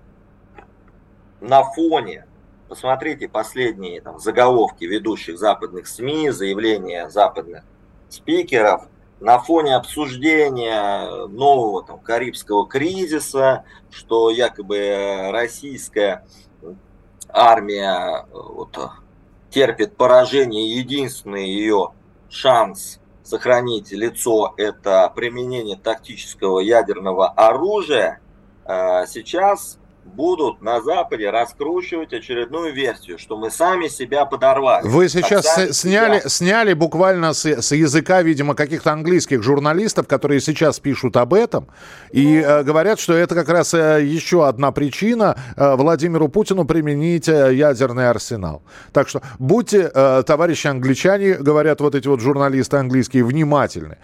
на 1.42 1.64
фоне, 1.64 2.26
посмотрите 2.68 3.28
последние 3.28 4.02
там, 4.02 4.20
заголовки 4.20 4.86
ведущих 4.86 5.38
западных 5.38 5.88
СМИ, 5.88 6.32
заявления 6.32 7.10
западных 7.10 7.64
спикеров, 8.10 8.88
на 9.20 9.40
фоне 9.40 9.76
обсуждения 9.76 11.26
нового 11.28 11.84
там, 11.84 12.00
карибского 12.00 12.68
кризиса, 12.68 13.64
что 13.90 14.30
якобы 14.30 15.30
российская 15.32 16.26
армия 17.30 18.26
вот, 18.32 18.78
терпит 19.50 19.98
поражение, 19.98 20.78
единственный 20.78 21.48
ее 21.50 21.94
шанс 22.30 23.00
сохранить 23.24 23.92
лицо– 23.92 24.54
это 24.58 25.12
применение 25.14 25.78
тактического 25.78 26.60
ядерного 26.60 27.28
оружия– 27.30 28.22
сейчас 29.08 29.80
будут 30.08 30.62
на 30.62 30.82
Западе 30.82 31.30
раскручивать 31.30 32.14
очередную 32.14 32.74
версию, 32.74 33.20
что 33.20 33.38
мы 33.38 33.52
сами 33.52 33.88
себя 33.88 34.26
подорвали. 34.26 34.88
Вы 34.88 35.10
сейчас 35.10 35.46
сняли, 35.78 36.20
себя... 36.20 36.30
сняли 36.30 36.74
буквально 36.74 37.34
с, 37.34 37.46
с 37.46 37.72
языка, 37.74 38.22
видимо, 38.22 38.56
каких-то 38.56 38.92
английских 38.92 39.44
журналистов, 39.44 40.08
которые 40.08 40.42
сейчас 40.42 40.80
пишут 40.80 41.18
об 41.18 41.34
этом, 41.34 41.68
и 42.12 42.38
э, 42.38 42.64
говорят, 42.64 43.00
что 43.00 43.14
это 43.14 43.36
как 43.36 43.50
раз 43.50 43.74
э, 43.74 44.04
еще 44.04 44.48
одна 44.48 44.72
причина 44.72 45.36
э, 45.56 45.76
Владимиру 45.76 46.30
Путину 46.30 46.66
применить 46.66 47.28
э, 47.28 47.54
ядерный 47.54 48.10
арсенал. 48.10 48.64
Так 48.94 49.10
что 49.10 49.22
будьте, 49.40 49.92
э, 49.94 50.24
товарищи 50.26 50.68
англичане, 50.68 51.36
говорят 51.36 51.82
вот 51.82 51.96
эти 51.96 52.08
вот 52.08 52.22
журналисты 52.22 52.78
английские, 52.78 53.24
внимательны. 53.24 53.98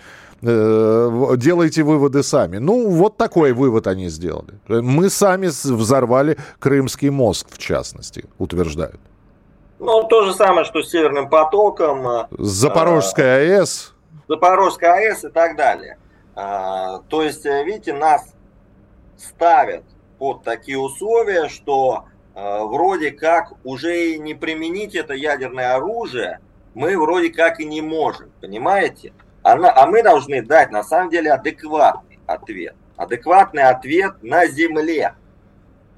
Э, 0.45 1.35
делайте 1.38 1.83
выводы 1.83 2.21
сами. 2.21 2.57
Ну, 2.57 2.89
вот 2.89 3.17
такой 3.17 3.53
вывод 3.53 3.88
они 3.88 4.09
сделали. 4.09 4.59
Мы 4.67 5.09
сами 5.09 5.47
взорвали 5.47 6.38
Крымский 6.59 7.09
мост, 7.09 7.47
в 7.50 7.57
частности, 7.57 8.25
утверждают. 8.38 9.00
Ну, 9.79 10.03
то 10.03 10.23
же 10.25 10.33
самое, 10.33 10.65
что 10.65 10.81
с 10.81 10.89
Северным 10.89 11.29
потоком. 11.29 12.07
Э, 12.07 12.27
Запорожская 12.31 13.59
АЭС. 13.59 13.93
Запорожская 14.27 14.93
АЭС 14.93 15.25
и 15.25 15.29
так 15.29 15.55
далее. 15.55 15.97
А, 16.35 17.00
то 17.07 17.21
есть, 17.21 17.45
э, 17.45 17.63
видите, 17.63 17.93
нас 17.93 18.33
ставят 19.17 19.83
под 20.17 20.43
такие 20.43 20.77
условия, 20.77 21.47
что 21.47 22.05
э, 22.35 22.63
вроде 22.63 23.12
как 23.12 23.53
уже 23.63 24.12
и 24.12 24.19
не 24.19 24.33
применить 24.33 24.95
это 24.95 25.13
ядерное 25.13 25.75
оружие 25.75 26.39
мы 26.73 26.97
вроде 26.97 27.29
как 27.29 27.59
и 27.59 27.65
не 27.65 27.81
можем, 27.81 28.31
понимаете? 28.41 29.13
Она, 29.43 29.71
а 29.75 29.85
мы 29.85 30.01
должны 30.01 30.41
дать 30.41 30.71
на 30.71 30.83
самом 30.83 31.09
деле 31.09 31.31
адекватный 31.31 32.19
ответ. 32.25 32.75
Адекватный 32.95 33.63
ответ 33.63 34.23
на 34.23 34.47
земле, 34.47 35.15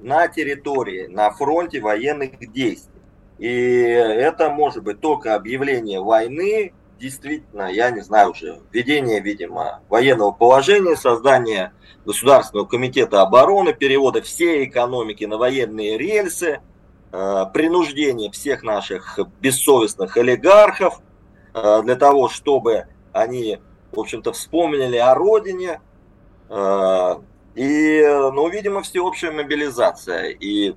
на 0.00 0.28
территории, 0.28 1.06
на 1.06 1.30
фронте 1.30 1.80
военных 1.80 2.38
действий. 2.52 3.00
И 3.38 3.48
это 3.48 4.50
может 4.50 4.82
быть 4.82 5.00
только 5.00 5.34
объявление 5.34 6.00
войны, 6.00 6.72
действительно, 6.98 7.70
я 7.70 7.90
не 7.90 8.00
знаю 8.00 8.30
уже, 8.30 8.60
введение, 8.72 9.20
видимо, 9.20 9.80
военного 9.88 10.32
положения, 10.32 10.96
создание 10.96 11.72
Государственного 12.04 12.66
комитета 12.66 13.22
обороны, 13.22 13.72
перевода 13.74 14.22
всей 14.22 14.64
экономики 14.64 15.24
на 15.24 15.36
военные 15.36 15.98
рельсы, 15.98 16.60
э, 17.12 17.44
принуждение 17.52 18.30
всех 18.30 18.62
наших 18.62 19.18
бессовестных 19.40 20.16
олигархов 20.16 21.00
э, 21.52 21.82
для 21.82 21.96
того, 21.96 22.28
чтобы 22.28 22.86
они, 23.16 23.58
в 23.92 24.00
общем-то, 24.00 24.32
вспомнили 24.32 24.96
о 24.96 25.14
родине. 25.14 25.80
Э, 26.48 27.16
и, 27.54 28.02
ну, 28.04 28.48
видимо, 28.48 28.82
всеобщая 28.82 29.30
мобилизация 29.30 30.28
и 30.28 30.74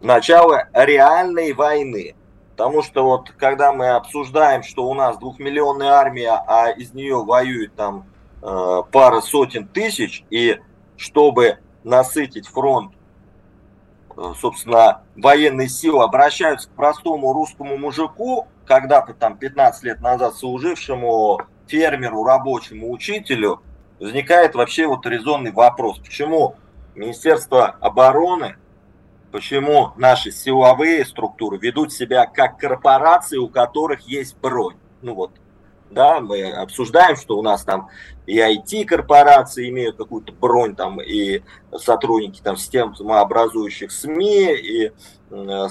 начало 0.00 0.68
реальной 0.72 1.52
войны. 1.52 2.14
Потому 2.50 2.82
что 2.82 3.04
вот 3.04 3.30
когда 3.30 3.72
мы 3.72 3.90
обсуждаем, 3.90 4.64
что 4.64 4.88
у 4.88 4.94
нас 4.94 5.16
двухмиллионная 5.18 5.90
армия, 5.90 6.42
а 6.46 6.70
из 6.70 6.92
нее 6.92 7.22
воюет 7.22 7.74
там 7.76 8.06
э, 8.42 8.82
пара 8.90 9.20
сотен 9.20 9.68
тысяч, 9.68 10.24
и 10.30 10.58
чтобы 10.96 11.58
насытить 11.84 12.48
фронт, 12.48 12.92
собственно, 14.40 15.02
военные 15.16 15.68
силы 15.68 16.02
обращаются 16.04 16.68
к 16.68 16.72
простому 16.72 17.32
русскому 17.32 17.76
мужику, 17.76 18.48
когда-то 18.66 19.14
там 19.14 19.36
15 19.36 19.84
лет 19.84 20.00
назад 20.00 20.34
служившему 20.36 21.40
фермеру, 21.66 22.24
рабочему, 22.24 22.90
учителю, 22.90 23.62
возникает 24.00 24.54
вообще 24.54 24.86
вот 24.86 25.06
резонный 25.06 25.52
вопрос, 25.52 25.98
почему 25.98 26.56
Министерство 26.94 27.76
обороны 27.80 28.56
почему 29.30 29.92
наши 29.96 30.30
силовые 30.30 31.04
структуры 31.04 31.58
ведут 31.58 31.92
себя 31.92 32.26
как 32.26 32.58
корпорации, 32.58 33.36
у 33.36 33.48
которых 33.48 34.00
есть 34.08 34.36
бронь. 34.38 34.76
Ну 35.02 35.14
вот, 35.14 35.32
да, 35.90 36.20
мы 36.20 36.50
обсуждаем, 36.50 37.16
что 37.16 37.38
у 37.38 37.42
нас 37.42 37.64
там 37.64 37.88
и 38.28 38.40
IT-корпорации 38.40 39.70
имеют 39.70 39.96
какую-то 39.96 40.32
бронь, 40.34 40.76
там, 40.76 41.00
и 41.00 41.40
сотрудники 41.74 42.42
там 42.42 42.58
системообразующих 42.58 43.90
СМИ, 43.90 44.54
и 44.54 44.92
э, 45.30 45.68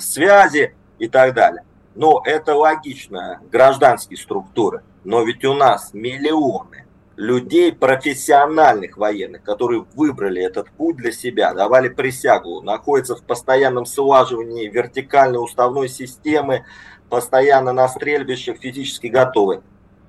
связи 0.00 0.74
и 0.98 1.06
так 1.06 1.34
далее. 1.34 1.64
Но 1.94 2.22
это 2.24 2.54
логично, 2.54 3.42
гражданские 3.52 4.16
структуры. 4.16 4.82
Но 5.04 5.22
ведь 5.22 5.44
у 5.44 5.52
нас 5.52 5.92
миллионы 5.92 6.86
людей, 7.16 7.74
профессиональных 7.74 8.96
военных, 8.96 9.42
которые 9.42 9.84
выбрали 9.94 10.42
этот 10.42 10.70
путь 10.70 10.96
для 10.96 11.12
себя, 11.12 11.52
давали 11.52 11.90
присягу, 11.90 12.62
находятся 12.62 13.16
в 13.16 13.22
постоянном 13.22 13.84
слаживании 13.84 14.68
вертикальной 14.68 15.44
уставной 15.44 15.90
системы, 15.90 16.64
постоянно 17.10 17.74
на 17.74 17.86
стрельбищах, 17.86 18.56
физически 18.60 19.08
готовы. 19.08 19.60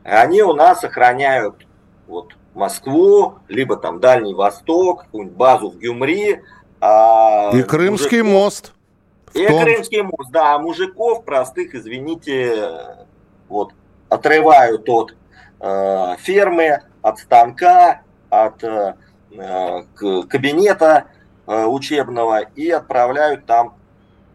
Они 0.06 0.42
у 0.42 0.54
нас 0.54 0.86
охраняют 0.86 1.66
вот, 2.10 2.36
Москву, 2.56 3.36
либо 3.48 3.78
там 3.78 4.00
Дальний 4.00 4.34
Восток, 4.34 5.04
какую-нибудь 5.04 5.38
базу 5.38 5.70
в 5.70 5.78
Гюмри. 5.78 6.42
А 6.82 7.52
и 7.54 7.62
Крымский 7.62 8.24
мужиков, 8.24 8.44
мост. 8.44 8.74
И 9.34 9.46
том... 9.46 9.62
Крымский 9.62 10.02
мост, 10.02 10.32
да, 10.32 10.56
а 10.56 10.60
мужиков 10.60 11.24
простых, 11.24 11.76
извините, 11.76 12.98
вот, 13.48 13.74
отрывают 14.10 14.90
от 14.90 15.16
э, 15.60 16.16
фермы, 16.18 16.82
от 17.04 17.20
станка, 17.20 18.02
от 18.30 18.64
э, 18.64 18.96
кабинета 20.28 21.06
э, 21.46 21.66
учебного 21.66 22.40
и 22.40 22.72
отправляют 22.72 23.46
там 23.46 23.76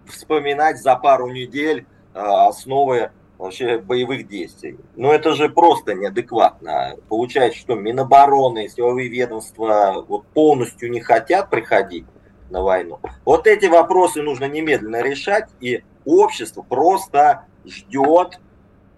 вспоминать 0.06 0.80
за 0.80 0.94
пару 0.94 1.28
недель 1.28 1.86
э, 2.14 2.20
основы 2.20 3.10
вообще 3.44 3.78
боевых 3.78 4.28
действий. 4.28 4.78
Но 4.96 5.12
это 5.12 5.34
же 5.34 5.48
просто 5.48 5.94
неадекватно. 5.94 6.96
Получается, 7.08 7.58
что 7.58 7.74
Минобороны, 7.74 8.68
силовые 8.68 9.08
ведомства 9.08 10.04
вот 10.06 10.26
полностью 10.28 10.90
не 10.90 11.00
хотят 11.00 11.50
приходить 11.50 12.06
на 12.50 12.62
войну. 12.62 13.00
Вот 13.24 13.46
эти 13.46 13.66
вопросы 13.66 14.22
нужно 14.22 14.46
немедленно 14.46 15.02
решать, 15.02 15.48
и 15.60 15.82
общество 16.04 16.62
просто 16.62 17.44
ждет 17.64 18.40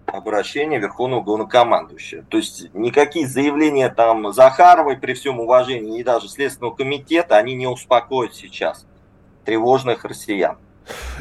обращение 0.05 0.79
Верховного 0.79 1.21
Главнокомандующего. 1.21 2.23
То 2.23 2.37
есть 2.37 2.73
никакие 2.73 3.27
заявления 3.27 3.89
там 3.89 4.31
Захаровой 4.31 4.97
при 4.97 5.13
всем 5.13 5.39
уважении 5.39 5.99
и 5.99 6.03
даже 6.03 6.29
Следственного 6.29 6.75
комитета, 6.75 7.37
они 7.37 7.55
не 7.55 7.67
успокоят 7.67 8.33
сейчас 8.33 8.85
тревожных 9.43 10.05
россиян. 10.05 10.57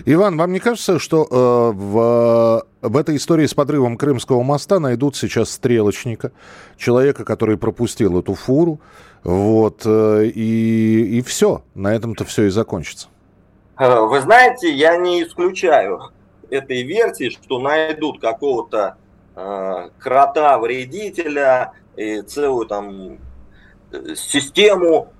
Иван, 0.04 0.36
вам 0.36 0.52
не 0.52 0.60
кажется, 0.60 0.98
что 0.98 1.24
э, 1.24 1.76
в, 1.76 2.66
в 2.82 2.96
этой 2.96 3.16
истории 3.16 3.46
с 3.46 3.54
подрывом 3.54 3.96
Крымского 3.96 4.42
моста 4.42 4.78
найдут 4.78 5.16
сейчас 5.16 5.50
стрелочника, 5.50 6.32
человека, 6.76 7.24
который 7.24 7.56
пропустил 7.56 8.18
эту 8.18 8.34
фуру, 8.34 8.80
вот, 9.24 9.82
э, 9.84 10.26
и, 10.26 11.18
и 11.18 11.22
все, 11.22 11.62
на 11.74 11.94
этом-то 11.94 12.24
все 12.24 12.44
и 12.44 12.50
закончится? 12.50 13.08
Э, 13.78 14.00
вы 14.00 14.20
знаете, 14.20 14.72
я 14.72 14.96
не 14.96 15.22
исключаю 15.22 16.12
этой 16.50 16.82
версии, 16.82 17.30
что 17.30 17.58
найдут 17.58 18.20
какого-то 18.20 18.96
э, 19.34 19.88
крота-вредителя 19.98 21.72
и 21.96 22.22
целую 22.22 22.66
там 22.66 23.18
э, 23.92 24.14
систему 24.14 25.12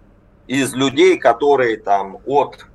из 0.46 0.74
людей, 0.74 1.18
которые 1.18 1.76
там 1.76 2.18
от 2.26 2.66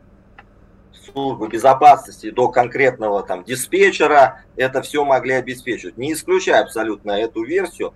службы 1.12 1.48
безопасности 1.48 2.30
до 2.30 2.50
конкретного 2.50 3.24
там 3.24 3.44
диспетчера 3.44 4.44
это 4.56 4.82
все 4.82 5.04
могли 5.04 5.34
обеспечивать. 5.34 5.98
Не 5.98 6.14
исключаю 6.14 6.64
абсолютно 6.64 7.12
эту 7.12 7.44
версию. 7.44 7.94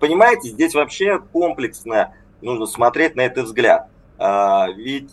Понимаете, 0.00 0.48
здесь 0.48 0.74
вообще 0.74 1.18
комплексно 1.32 2.14
нужно 2.40 2.66
смотреть 2.66 3.16
на 3.16 3.22
этот 3.22 3.46
взгляд. 3.46 3.88
А, 4.18 4.68
ведь 4.68 5.10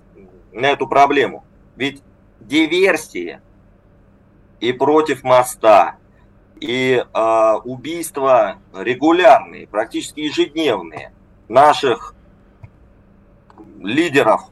на 0.51 0.67
эту 0.67 0.87
проблему. 0.87 1.45
Ведь 1.75 2.01
диверсии 2.39 3.39
и 4.59 4.71
против 4.71 5.23
моста, 5.23 5.97
и 6.59 7.03
э, 7.03 7.53
убийства 7.65 8.59
регулярные, 8.73 9.67
практически 9.67 10.21
ежедневные 10.21 11.11
наших 11.49 12.15
лидеров 13.79 14.43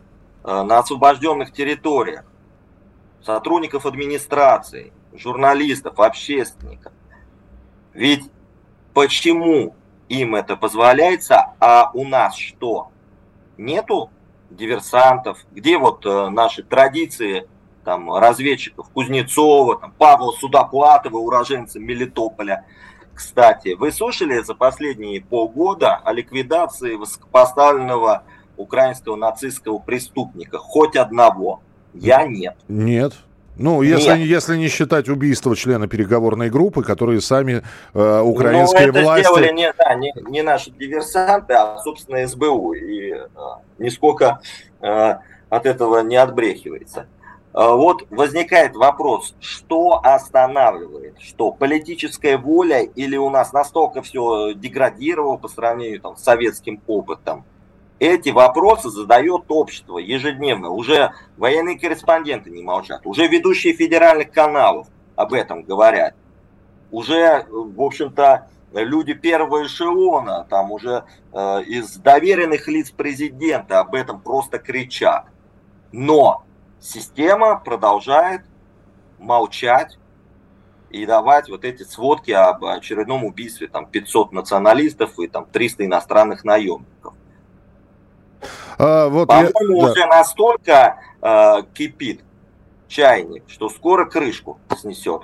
э, 0.43 0.63
на 0.63 0.79
освобожденных 0.79 1.53
территориях, 1.53 2.25
сотрудников 3.23 3.85
администрации, 3.85 4.91
журналистов, 5.13 5.99
общественников. 5.99 6.93
Ведь 7.93 8.29
почему 8.93 9.75
им 10.09 10.35
это 10.35 10.55
позволяется, 10.55 11.53
а 11.59 11.91
у 11.93 12.05
нас 12.05 12.35
что? 12.35 12.89
Нету 13.57 14.09
диверсантов? 14.49 15.45
Где 15.51 15.77
вот 15.77 16.05
э, 16.05 16.29
наши 16.29 16.63
традиции 16.63 17.47
там, 17.83 18.13
разведчиков 18.13 18.89
Кузнецова, 18.89 19.77
там, 19.79 19.91
Павла 19.91 20.31
Судоплатова, 20.31 21.17
уроженца 21.17 21.79
Мелитополя. 21.79 22.65
Кстати, 23.13 23.73
вы 23.73 23.91
слышали 23.91 24.41
за 24.41 24.55
последние 24.55 25.21
полгода 25.21 25.97
о 25.97 26.13
ликвидации 26.13 26.95
высокопоставленного 26.95 28.23
украинского 28.57 29.15
нацистского 29.15 29.77
преступника? 29.77 30.57
Хоть 30.57 30.95
одного? 30.95 31.61
Я 31.93 32.23
нет. 32.23 32.55
Нет. 32.67 33.13
Ну, 33.55 33.83
если, 33.83 34.17
Нет. 34.17 34.27
если 34.27 34.57
не 34.57 34.67
считать 34.67 35.09
убийство 35.09 35.55
члена 35.55 35.87
переговорной 35.87 36.49
группы, 36.49 36.83
которые 36.83 37.21
сами 37.21 37.61
э, 37.93 38.21
украинские 38.21 38.87
ну, 38.87 38.93
это 38.93 39.01
власти... 39.03 39.23
сделали 39.23 39.51
не, 39.51 39.71
да, 39.73 39.93
не, 39.93 40.11
не 40.27 40.41
наши 40.41 40.71
диверсанты, 40.71 41.53
а, 41.53 41.77
собственно, 41.83 42.27
СБУ. 42.27 42.73
И 42.73 43.11
э, 43.11 43.27
нисколько 43.77 44.41
э, 44.81 45.15
от 45.49 45.65
этого 45.67 45.99
не 45.99 46.15
отбрехивается. 46.15 47.05
А, 47.53 47.75
вот 47.75 48.07
возникает 48.09 48.75
вопрос, 48.75 49.35
что 49.39 49.99
останавливает? 50.03 51.19
Что 51.19 51.51
политическая 51.51 52.37
воля 52.37 52.81
или 52.81 53.17
у 53.17 53.29
нас 53.29 53.53
настолько 53.53 54.01
все 54.01 54.53
деградировало 54.53 55.37
по 55.37 55.47
сравнению 55.47 56.01
там, 56.01 56.17
с 56.17 56.23
советским 56.23 56.81
опытом? 56.87 57.45
Эти 58.03 58.31
вопросы 58.31 58.89
задает 58.89 59.45
общество 59.47 59.97
ежедневно. 59.97 60.71
Уже 60.71 61.13
военные 61.37 61.79
корреспонденты 61.79 62.49
не 62.49 62.61
молчат, 62.61 63.05
уже 63.05 63.27
ведущие 63.27 63.71
федеральных 63.71 64.29
каналов 64.29 64.87
об 65.15 65.31
этом 65.31 65.63
говорят. 65.63 66.13
Уже, 66.91 67.45
в 67.49 67.81
общем-то, 67.81 68.49
люди 68.73 69.13
первого 69.13 69.65
эшелона, 69.65 70.45
там 70.49 70.73
уже 70.73 71.05
э, 71.31 71.63
из 71.63 71.95
доверенных 71.95 72.67
лиц 72.67 72.91
президента 72.91 73.79
об 73.79 73.95
этом 73.95 74.19
просто 74.19 74.59
кричат. 74.59 75.27
Но 75.93 76.43
система 76.81 77.57
продолжает 77.57 78.41
молчать 79.17 79.97
и 80.89 81.05
давать 81.05 81.47
вот 81.47 81.63
эти 81.63 81.83
сводки 81.83 82.31
об 82.31 82.65
очередном 82.65 83.23
убийстве 83.23 83.67
там 83.69 83.85
500 83.85 84.33
националистов 84.33 85.17
и 85.19 85.27
там 85.29 85.45
300 85.45 85.85
иностранных 85.85 86.43
наемников. 86.43 87.13
А, 88.77 89.09
вот 89.09 89.27
По-моему, 89.27 89.85
я... 89.85 89.91
уже 89.91 90.05
настолько 90.05 90.97
э, 91.21 91.55
кипит 91.73 92.21
чайник, 92.87 93.43
что 93.47 93.69
скоро 93.69 94.05
крышку 94.05 94.59
снесет. 94.79 95.23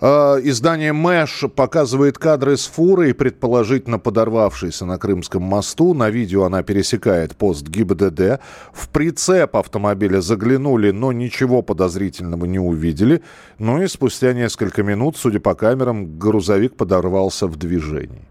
А, 0.00 0.36
издание 0.42 0.92
«Мэш» 0.92 1.44
показывает 1.54 2.18
кадры 2.18 2.56
с 2.56 2.66
фурой, 2.66 3.14
предположительно 3.14 3.98
подорвавшейся 3.98 4.86
на 4.86 4.98
Крымском 4.98 5.42
мосту. 5.42 5.94
На 5.94 6.10
видео 6.10 6.44
она 6.44 6.62
пересекает 6.62 7.36
пост 7.36 7.66
ГИБДД. 7.68 8.40
В 8.72 8.88
прицеп 8.88 9.56
автомобиля 9.56 10.20
заглянули, 10.20 10.90
но 10.90 11.12
ничего 11.12 11.62
подозрительного 11.62 12.46
не 12.46 12.58
увидели. 12.58 13.22
Ну 13.58 13.82
и 13.82 13.86
спустя 13.86 14.32
несколько 14.32 14.82
минут, 14.82 15.16
судя 15.16 15.40
по 15.40 15.54
камерам, 15.54 16.18
грузовик 16.18 16.76
подорвался 16.76 17.46
в 17.46 17.56
движении. 17.56 18.29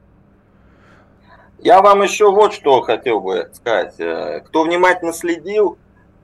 Я 1.61 1.81
вам 1.81 2.01
еще 2.01 2.31
вот 2.31 2.53
что 2.53 2.81
хотел 2.81 3.19
бы 3.19 3.49
сказать. 3.53 3.99
Э, 3.99 4.41
кто 4.45 4.63
внимательно 4.63 5.11
следил 5.11 5.77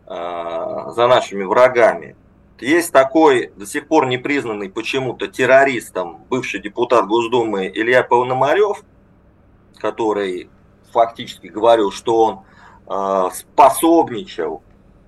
э, 0.07 0.11
за 0.11 1.07
нашими 1.07 1.43
врагами, 1.43 2.15
есть 2.59 2.93
такой 2.93 3.51
до 3.57 3.65
сих 3.65 3.87
пор 3.87 4.07
непризнанный 4.07 4.69
почему-то 4.69 5.27
террористом 5.27 6.23
бывший 6.29 6.61
депутат 6.61 7.05
Госдумы 7.07 7.67
Илья 7.67 8.03
Пономарев, 8.03 8.83
который 9.77 10.49
фактически 10.93 11.47
говорил, 11.47 11.91
что 11.91 12.23
он 12.23 12.39
э, 12.87 13.29
способничал 13.33 14.63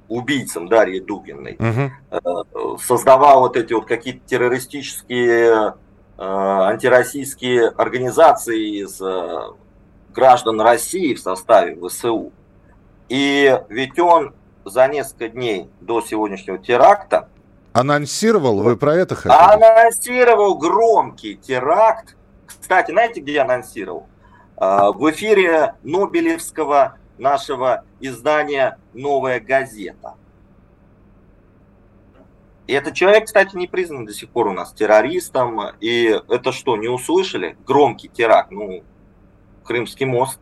убийцам 0.10 0.68
Дарьи 0.68 1.00
Дугиной, 1.00 1.58
угу. 1.60 2.78
создавал 2.78 3.42
вот 3.42 3.58
эти 3.58 3.74
вот 3.74 3.86
какие-то 3.86 4.26
террористические 4.26 5.74
антироссийские 6.18 7.68
организации 7.68 8.84
из 8.84 9.02
граждан 10.18 10.60
России 10.60 11.14
в 11.14 11.20
составе 11.20 11.78
ВСУ. 11.80 12.32
И 13.08 13.56
ведь 13.70 14.00
он 14.00 14.34
за 14.66 14.88
несколько 14.88 15.30
дней 15.30 15.70
до 15.80 16.02
сегодняшнего 16.02 16.58
теракта 16.58 17.30
Анонсировал? 17.74 18.64
Вы 18.64 18.76
про 18.76 18.96
это 18.96 19.14
хотите? 19.14 19.40
Анонсировал 19.40 20.58
громкий 20.58 21.36
теракт. 21.36 22.16
Кстати, 22.48 22.90
знаете, 22.90 23.22
где 23.22 23.42
анонсировал? 23.42 24.08
А, 24.56 24.92
в 24.92 25.12
эфире 25.12 25.76
Нобелевского 25.84 26.98
нашего 27.20 27.84
издания 28.00 28.80
«Новая 28.94 29.40
газета». 29.40 30.16
И 32.66 32.74
этот 32.74 32.96
человек, 32.96 33.26
кстати, 33.26 33.56
не 33.56 33.68
признан 33.68 34.06
до 34.06 34.14
сих 34.14 34.30
пор 34.30 34.48
у 34.48 34.54
нас 34.54 34.74
террористом. 34.74 35.62
И 35.80 36.20
это 36.30 36.52
что, 36.52 36.78
не 36.78 36.88
услышали? 36.88 37.58
Громкий 37.68 38.10
теракт. 38.10 38.50
Ну, 38.50 38.84
Крымский 39.68 40.06
мост. 40.06 40.40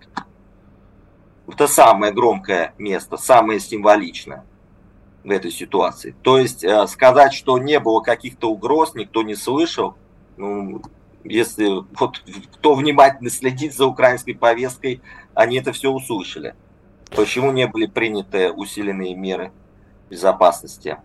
Это 1.48 1.68
самое 1.68 2.14
громкое 2.14 2.74
место, 2.78 3.18
самое 3.18 3.60
символичное 3.60 4.46
в 5.24 5.32
этой 5.32 5.52
ситуации. 5.52 6.16
То 6.22 6.38
есть 6.38 6.64
э, 6.64 6.86
сказать, 6.88 7.34
что 7.34 7.58
не 7.58 7.80
было 7.80 8.02
каких-то 8.02 8.52
угроз, 8.52 8.94
никто 8.94 9.24
не 9.24 9.36
слышал, 9.36 9.96
ну, 10.38 10.82
если 11.24 11.84
вот 12.00 12.24
кто 12.54 12.76
внимательно 12.76 13.32
следит 13.32 13.74
за 13.74 13.88
украинской 13.88 14.34
повесткой, 14.34 15.02
они 15.34 15.58
это 15.58 15.72
все 15.72 15.92
услышали. 15.92 16.56
Почему 17.16 17.52
не 17.52 17.68
были 17.68 17.88
приняты 17.88 18.52
усиленные 18.52 19.16
меры 19.16 19.52
безопасности? 20.10 20.98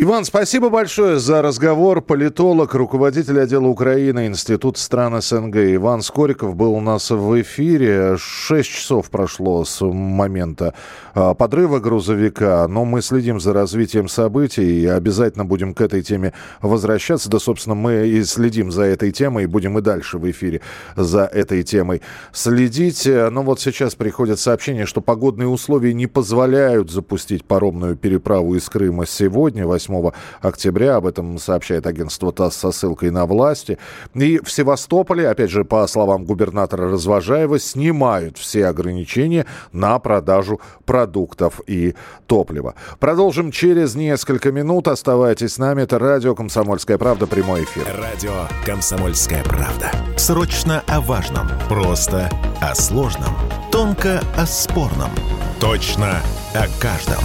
Иван, 0.00 0.24
спасибо 0.24 0.68
большое 0.68 1.18
за 1.18 1.42
разговор. 1.42 2.00
Политолог, 2.02 2.72
руководитель 2.74 3.40
отдела 3.40 3.66
Украины, 3.66 4.28
Институт 4.28 4.78
стран 4.78 5.20
СНГ. 5.20 5.56
Иван 5.74 6.02
Скориков 6.02 6.54
был 6.54 6.74
у 6.74 6.80
нас 6.80 7.10
в 7.10 7.40
эфире. 7.42 8.16
Шесть 8.16 8.68
часов 8.68 9.10
прошло 9.10 9.64
с 9.64 9.84
момента 9.84 10.74
а, 11.14 11.34
подрыва 11.34 11.80
грузовика, 11.80 12.68
но 12.68 12.84
мы 12.84 13.02
следим 13.02 13.40
за 13.40 13.52
развитием 13.52 14.06
событий 14.06 14.82
и 14.82 14.86
обязательно 14.86 15.44
будем 15.44 15.74
к 15.74 15.80
этой 15.80 16.02
теме 16.02 16.32
возвращаться. 16.62 17.28
Да, 17.28 17.40
собственно, 17.40 17.74
мы 17.74 18.06
и 18.06 18.22
следим 18.22 18.70
за 18.70 18.82
этой 18.82 19.10
темой 19.10 19.44
и 19.44 19.46
будем 19.48 19.80
и 19.80 19.82
дальше 19.82 20.18
в 20.18 20.30
эфире 20.30 20.60
за 20.94 21.24
этой 21.24 21.64
темой 21.64 22.02
следить. 22.30 23.04
Но 23.04 23.42
вот 23.42 23.58
сейчас 23.58 23.96
приходят 23.96 24.38
сообщения, 24.38 24.86
что 24.86 25.00
погодные 25.00 25.48
условия 25.48 25.92
не 25.92 26.06
позволяют 26.06 26.88
запустить 26.88 27.44
паромную 27.44 27.96
переправу 27.96 28.54
из 28.54 28.68
Крыма 28.68 29.04
сегодня, 29.04 29.66
8 29.66 29.87
8 29.88 30.10
октября. 30.40 30.96
Об 30.96 31.06
этом 31.06 31.38
сообщает 31.38 31.86
агентство 31.86 32.32
ТАСС 32.32 32.56
со 32.56 32.72
ссылкой 32.72 33.10
на 33.10 33.26
власти. 33.26 33.78
И 34.14 34.40
в 34.42 34.50
Севастополе, 34.50 35.28
опять 35.28 35.50
же, 35.50 35.64
по 35.64 35.86
словам 35.86 36.24
губернатора 36.24 36.90
Развожаева, 36.90 37.58
снимают 37.58 38.38
все 38.38 38.66
ограничения 38.66 39.46
на 39.72 39.98
продажу 39.98 40.60
продуктов 40.84 41.60
и 41.66 41.94
топлива. 42.26 42.74
Продолжим 42.98 43.50
через 43.50 43.94
несколько 43.94 44.52
минут. 44.52 44.88
Оставайтесь 44.88 45.54
с 45.54 45.58
нами. 45.58 45.82
Это 45.82 45.98
радио 45.98 46.34
«Комсомольская 46.34 46.98
правда». 46.98 47.26
Прямой 47.26 47.64
эфир. 47.64 47.84
Радио 48.00 48.32
«Комсомольская 48.64 49.42
правда». 49.44 49.90
Срочно 50.16 50.82
о 50.86 51.00
важном. 51.00 51.48
Просто 51.68 52.30
о 52.60 52.74
сложном. 52.74 53.34
Тонко 53.70 54.20
о 54.36 54.46
спорном. 54.46 55.10
Точно 55.60 56.20
о 56.54 56.66
каждом. 56.80 57.22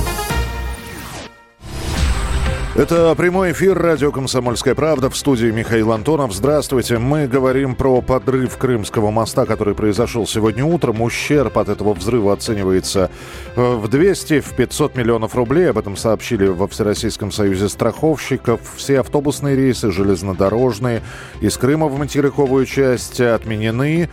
Это 2.75 3.13
прямой 3.13 3.51
эфир 3.51 3.77
радио 3.77 4.11
«Комсомольская 4.11 4.73
правда» 4.73 5.11
в 5.11 5.15
студии 5.15 5.45
Михаил 5.51 5.91
Антонов. 5.91 6.33
Здравствуйте. 6.33 6.97
Мы 6.97 7.27
говорим 7.27 7.75
про 7.75 8.01
подрыв 8.01 8.57
Крымского 8.57 9.11
моста, 9.11 9.45
который 9.45 9.75
произошел 9.75 10.25
сегодня 10.25 10.65
утром. 10.65 11.03
Ущерб 11.03 11.55
от 11.59 11.69
этого 11.69 11.93
взрыва 11.93 12.33
оценивается 12.33 13.11
э, 13.55 13.75
в 13.75 13.87
200, 13.87 14.39
в 14.39 14.55
500 14.55 14.95
миллионов 14.95 15.35
рублей. 15.35 15.69
Об 15.69 15.77
этом 15.77 15.95
сообщили 15.95 16.47
во 16.47 16.67
Всероссийском 16.67 17.31
союзе 17.31 17.69
страховщиков. 17.69 18.59
Все 18.75 19.01
автобусные 19.01 19.55
рейсы, 19.55 19.91
железнодорожные 19.91 21.03
из 21.41 21.55
Крыма 21.57 21.87
в 21.87 21.99
материковую 21.99 22.65
часть 22.65 23.21
отменены. 23.21 24.09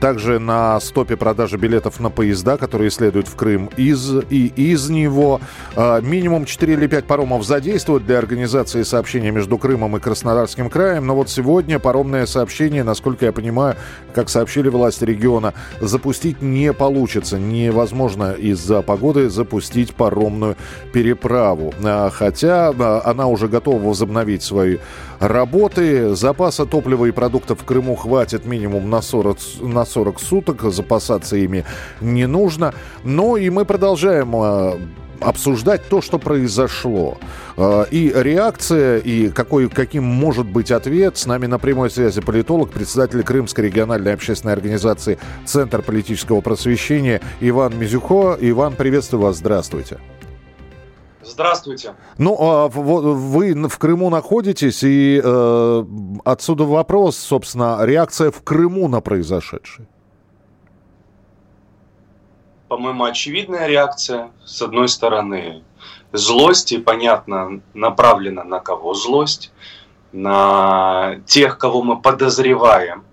Также 0.00 0.38
на 0.38 0.78
стопе 0.78 1.16
продажи 1.16 1.56
билетов 1.56 1.98
на 1.98 2.10
поезда, 2.10 2.58
которые 2.58 2.92
следуют 2.92 3.26
в 3.26 3.34
Крым 3.34 3.70
из 3.76 4.08
и 4.30 4.52
из 4.54 4.88
него. 4.88 5.40
Э, 5.74 6.00
минимум 6.00 6.44
4 6.44 6.74
или 6.74 6.86
5 6.86 7.04
паромов 7.04 7.44
задействованы 7.44 7.87
существует 7.88 8.04
для 8.04 8.18
организации 8.18 8.82
сообщения 8.82 9.30
между 9.30 9.56
Крымом 9.56 9.96
и 9.96 10.00
Краснодарским 10.00 10.68
краем. 10.68 11.06
Но 11.06 11.14
вот 11.14 11.30
сегодня 11.30 11.78
паромное 11.78 12.26
сообщение, 12.26 12.82
насколько 12.84 13.24
я 13.24 13.32
понимаю, 13.32 13.76
как 14.12 14.28
сообщили 14.28 14.68
власти 14.68 15.04
региона, 15.04 15.54
запустить 15.80 16.42
не 16.42 16.74
получится. 16.74 17.38
Невозможно 17.38 18.32
из-за 18.32 18.82
погоды 18.82 19.30
запустить 19.30 19.94
паромную 19.94 20.56
переправу. 20.92 21.72
А, 21.82 22.10
хотя 22.10 22.74
она 23.04 23.26
уже 23.26 23.48
готова 23.48 23.82
возобновить 23.82 24.42
свои 24.42 24.76
работы. 25.18 26.14
Запаса 26.14 26.66
топлива 26.66 27.06
и 27.06 27.10
продуктов 27.10 27.62
в 27.62 27.64
Крыму 27.64 27.96
хватит 27.96 28.44
минимум 28.44 28.90
на 28.90 29.00
40, 29.00 29.38
на 29.62 29.86
40 29.86 30.20
суток. 30.20 30.60
Запасаться 30.60 31.36
ими 31.36 31.64
не 32.02 32.26
нужно. 32.26 32.74
Но 33.02 33.38
и 33.38 33.48
мы 33.48 33.64
продолжаем 33.64 34.36
а, 34.36 34.78
обсуждать 35.20 35.88
то, 35.88 36.00
что 36.00 36.18
произошло. 36.18 37.18
А, 37.56 37.84
и 37.84 38.12
реакция, 38.14 38.98
и 38.98 39.30
какой, 39.30 39.68
каким 39.68 40.04
может 40.04 40.46
быть 40.46 40.70
ответ. 40.70 41.16
С 41.16 41.26
нами 41.26 41.46
на 41.46 41.58
прямой 41.58 41.90
связи 41.90 42.20
политолог, 42.20 42.70
председатель 42.70 43.22
Крымской 43.22 43.64
региональной 43.64 44.14
общественной 44.14 44.54
организации 44.54 45.18
Центр 45.44 45.82
политического 45.82 46.40
просвещения 46.40 47.20
Иван 47.40 47.78
Мизюхо. 47.78 48.36
Иван, 48.40 48.74
приветствую 48.74 49.22
вас, 49.22 49.36
здравствуйте. 49.36 49.98
Здравствуйте. 51.22 51.92
Ну, 52.16 52.36
а 52.40 52.68
вы 52.68 53.54
в 53.68 53.78
Крыму 53.78 54.08
находитесь, 54.08 54.82
и 54.82 55.20
э, 55.22 55.84
отсюда 56.24 56.64
вопрос, 56.64 57.16
собственно, 57.16 57.78
реакция 57.82 58.30
в 58.30 58.42
Крыму 58.42 58.88
на 58.88 59.00
произошедшее 59.00 59.86
по-моему, 62.68 63.04
очевидная 63.04 63.66
реакция. 63.66 64.30
С 64.44 64.60
одной 64.62 64.88
стороны, 64.88 65.62
злость, 66.12 66.72
и 66.72 66.78
понятно, 66.78 67.60
направлена 67.74 68.44
на 68.44 68.60
кого 68.60 68.94
злость? 68.94 69.52
На 70.12 71.20
тех, 71.26 71.58
кого 71.58 71.82
мы 71.82 72.00
подозреваем 72.00 73.04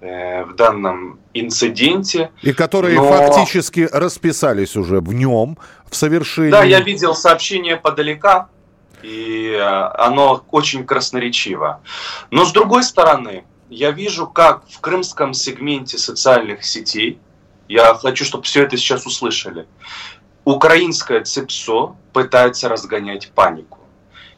э, 0.00 0.44
в 0.44 0.54
данном 0.54 1.20
инциденте. 1.34 2.30
И 2.42 2.52
которые 2.52 3.00
но... 3.00 3.08
фактически 3.08 3.88
расписались 3.90 4.76
уже 4.76 5.00
в 5.00 5.12
нем, 5.12 5.58
в 5.90 5.96
совершении... 5.96 6.50
Да, 6.50 6.62
я 6.62 6.80
видел 6.80 7.14
сообщение 7.14 7.76
подалека, 7.76 8.48
и 9.02 9.50
э, 9.50 9.60
оно 9.60 10.42
очень 10.50 10.84
красноречиво. 10.84 11.80
Но 12.30 12.44
с 12.46 12.52
другой 12.52 12.82
стороны, 12.82 13.44
я 13.68 13.90
вижу, 13.90 14.26
как 14.26 14.66
в 14.70 14.80
крымском 14.80 15.34
сегменте 15.34 15.98
социальных 15.98 16.64
сетей– 16.64 17.18
я 17.68 17.94
хочу, 17.94 18.24
чтобы 18.24 18.44
все 18.44 18.62
это 18.62 18.76
сейчас 18.76 19.06
услышали. 19.06 19.66
украинское 20.44 21.22
ЦИПСО 21.22 21.96
пытается 22.12 22.68
разгонять 22.68 23.30
панику. 23.30 23.78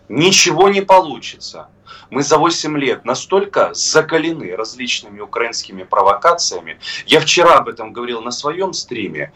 Ничего 0.09 0.69
не 0.69 0.83
получится. 0.83 1.69
Мы 2.11 2.23
за 2.23 2.39
8 2.39 2.79
лет 2.79 3.05
настолько 3.05 3.73
закалены 3.75 4.55
различными 4.55 5.21
украинскими 5.21 5.83
провокациями. 5.83 6.79
Я 7.07 7.21
вчера 7.21 7.57
об 7.57 7.69
этом 7.69 7.93
говорил 7.93 8.21
на 8.21 8.31
своем 8.31 8.73
стриме. 8.73 9.33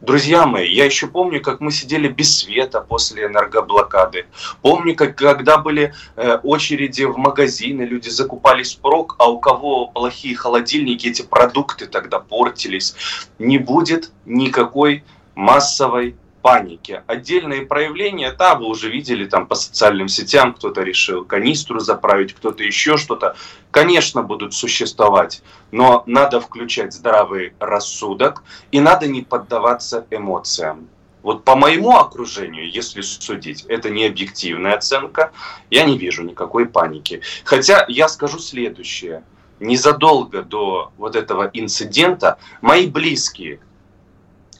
Друзья 0.00 0.46
мои, 0.46 0.72
я 0.72 0.84
еще 0.84 1.08
помню, 1.08 1.42
как 1.42 1.60
мы 1.60 1.72
сидели 1.72 2.06
без 2.06 2.38
света 2.38 2.80
после 2.80 3.26
энергоблокады. 3.26 4.26
Помню, 4.62 4.94
как 4.94 5.16
когда 5.16 5.58
были 5.58 5.92
э, 6.14 6.38
очереди 6.44 7.02
в 7.02 7.18
магазины, 7.18 7.82
люди 7.82 8.08
закупались 8.08 8.76
впрок, 8.76 9.16
а 9.18 9.28
у 9.28 9.40
кого 9.40 9.88
плохие 9.88 10.36
холодильники, 10.36 11.08
эти 11.08 11.22
продукты 11.22 11.86
тогда 11.86 12.20
портились. 12.20 12.94
Не 13.40 13.58
будет 13.58 14.12
никакой 14.24 15.02
массовой 15.34 16.14
паники. 16.42 17.02
Отдельные 17.06 17.62
проявления, 17.62 18.32
да, 18.32 18.54
вы 18.54 18.66
уже 18.66 18.90
видели 18.90 19.24
там 19.24 19.46
по 19.46 19.54
социальным 19.54 20.08
сетям, 20.08 20.54
кто-то 20.54 20.82
решил 20.82 21.24
канистру 21.24 21.80
заправить, 21.80 22.34
кто-то 22.34 22.62
еще 22.62 22.96
что-то, 22.96 23.36
конечно, 23.70 24.22
будут 24.22 24.54
существовать, 24.54 25.42
но 25.70 26.02
надо 26.06 26.40
включать 26.40 26.92
здравый 26.92 27.52
рассудок 27.58 28.42
и 28.70 28.80
надо 28.80 29.06
не 29.06 29.22
поддаваться 29.22 30.06
эмоциям. 30.10 30.88
Вот 31.22 31.44
по 31.44 31.56
моему 31.56 31.96
окружению, 31.96 32.70
если 32.70 33.00
судить, 33.00 33.64
это 33.68 33.90
не 33.90 34.06
объективная 34.06 34.76
оценка, 34.76 35.32
я 35.68 35.84
не 35.84 35.98
вижу 35.98 36.22
никакой 36.22 36.66
паники. 36.66 37.22
Хотя 37.44 37.84
я 37.88 38.08
скажу 38.08 38.38
следующее. 38.38 39.24
Незадолго 39.60 40.42
до 40.42 40.92
вот 40.96 41.16
этого 41.16 41.50
инцидента 41.52 42.38
мои 42.60 42.86
близкие, 42.86 43.60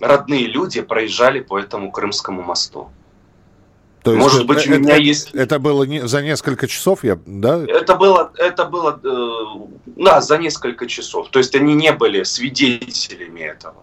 родные 0.00 0.46
люди 0.46 0.80
проезжали 0.80 1.40
по 1.40 1.58
этому 1.58 1.90
Крымскому 1.90 2.42
мосту. 2.42 2.90
То 4.02 4.12
есть 4.12 4.22
Может 4.22 4.46
быть, 4.46 4.64
это, 4.64 4.76
у 4.76 4.78
меня 4.78 4.94
это, 4.94 5.02
есть... 5.02 5.34
Это 5.34 5.58
было 5.58 5.82
не, 5.82 6.06
за 6.06 6.22
несколько 6.22 6.66
часов, 6.68 7.04
я, 7.04 7.18
да? 7.26 7.62
Это 7.66 7.94
было, 7.94 8.32
это 8.36 8.64
было, 8.64 8.98
э, 9.02 9.66
да, 9.86 10.20
за 10.20 10.38
несколько 10.38 10.86
часов. 10.86 11.28
То 11.30 11.40
есть 11.40 11.54
они 11.54 11.74
не 11.74 11.92
были 11.92 12.22
свидетелями 12.22 13.40
этого. 13.40 13.82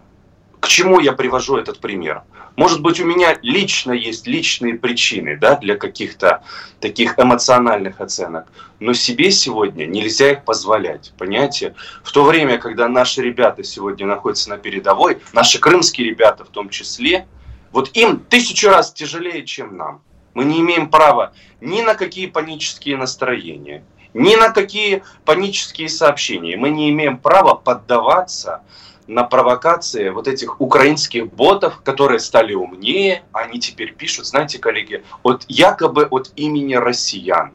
К 0.66 0.68
чему 0.68 0.98
я 0.98 1.12
привожу 1.12 1.58
этот 1.58 1.78
пример? 1.78 2.24
Может 2.56 2.82
быть, 2.82 2.98
у 2.98 3.04
меня 3.04 3.38
лично 3.40 3.92
есть 3.92 4.26
личные 4.26 4.74
причины 4.74 5.38
да, 5.40 5.54
для 5.54 5.76
каких-то 5.76 6.42
таких 6.80 7.16
эмоциональных 7.20 8.00
оценок, 8.00 8.48
но 8.80 8.92
себе 8.92 9.30
сегодня 9.30 9.84
нельзя 9.86 10.32
их 10.32 10.44
позволять, 10.44 11.12
понимаете? 11.18 11.76
В 12.02 12.10
то 12.10 12.24
время, 12.24 12.58
когда 12.58 12.88
наши 12.88 13.22
ребята 13.22 13.62
сегодня 13.62 14.08
находятся 14.08 14.50
на 14.50 14.58
передовой, 14.58 15.18
наши 15.32 15.60
крымские 15.60 16.08
ребята 16.08 16.44
в 16.44 16.48
том 16.48 16.68
числе, 16.68 17.28
вот 17.70 17.96
им 17.96 18.18
тысячу 18.18 18.68
раз 18.68 18.92
тяжелее, 18.92 19.46
чем 19.46 19.76
нам. 19.76 20.02
Мы 20.34 20.46
не 20.46 20.58
имеем 20.62 20.90
права 20.90 21.32
ни 21.60 21.80
на 21.82 21.94
какие 21.94 22.26
панические 22.26 22.96
настроения, 22.96 23.84
ни 24.14 24.34
на 24.34 24.50
какие 24.50 25.04
панические 25.24 25.88
сообщения. 25.88 26.56
Мы 26.56 26.70
не 26.70 26.90
имеем 26.90 27.18
права 27.18 27.54
поддаваться 27.54 28.62
на 29.06 29.24
провокации 29.24 30.10
вот 30.10 30.28
этих 30.28 30.60
украинских 30.60 31.32
ботов, 31.32 31.80
которые 31.82 32.18
стали 32.20 32.54
умнее, 32.54 33.22
они 33.32 33.60
теперь 33.60 33.94
пишут, 33.94 34.26
знаете, 34.26 34.58
коллеги, 34.58 35.04
от 35.22 35.44
якобы 35.48 36.04
от 36.04 36.32
имени 36.36 36.74
россиян. 36.74 37.52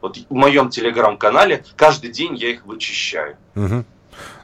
Вот 0.00 0.16
в 0.16 0.34
моем 0.34 0.70
телеграм-канале 0.70 1.64
каждый 1.76 2.10
день 2.10 2.36
я 2.36 2.50
их 2.50 2.66
вычищаю. 2.66 3.36
Угу. 3.56 3.84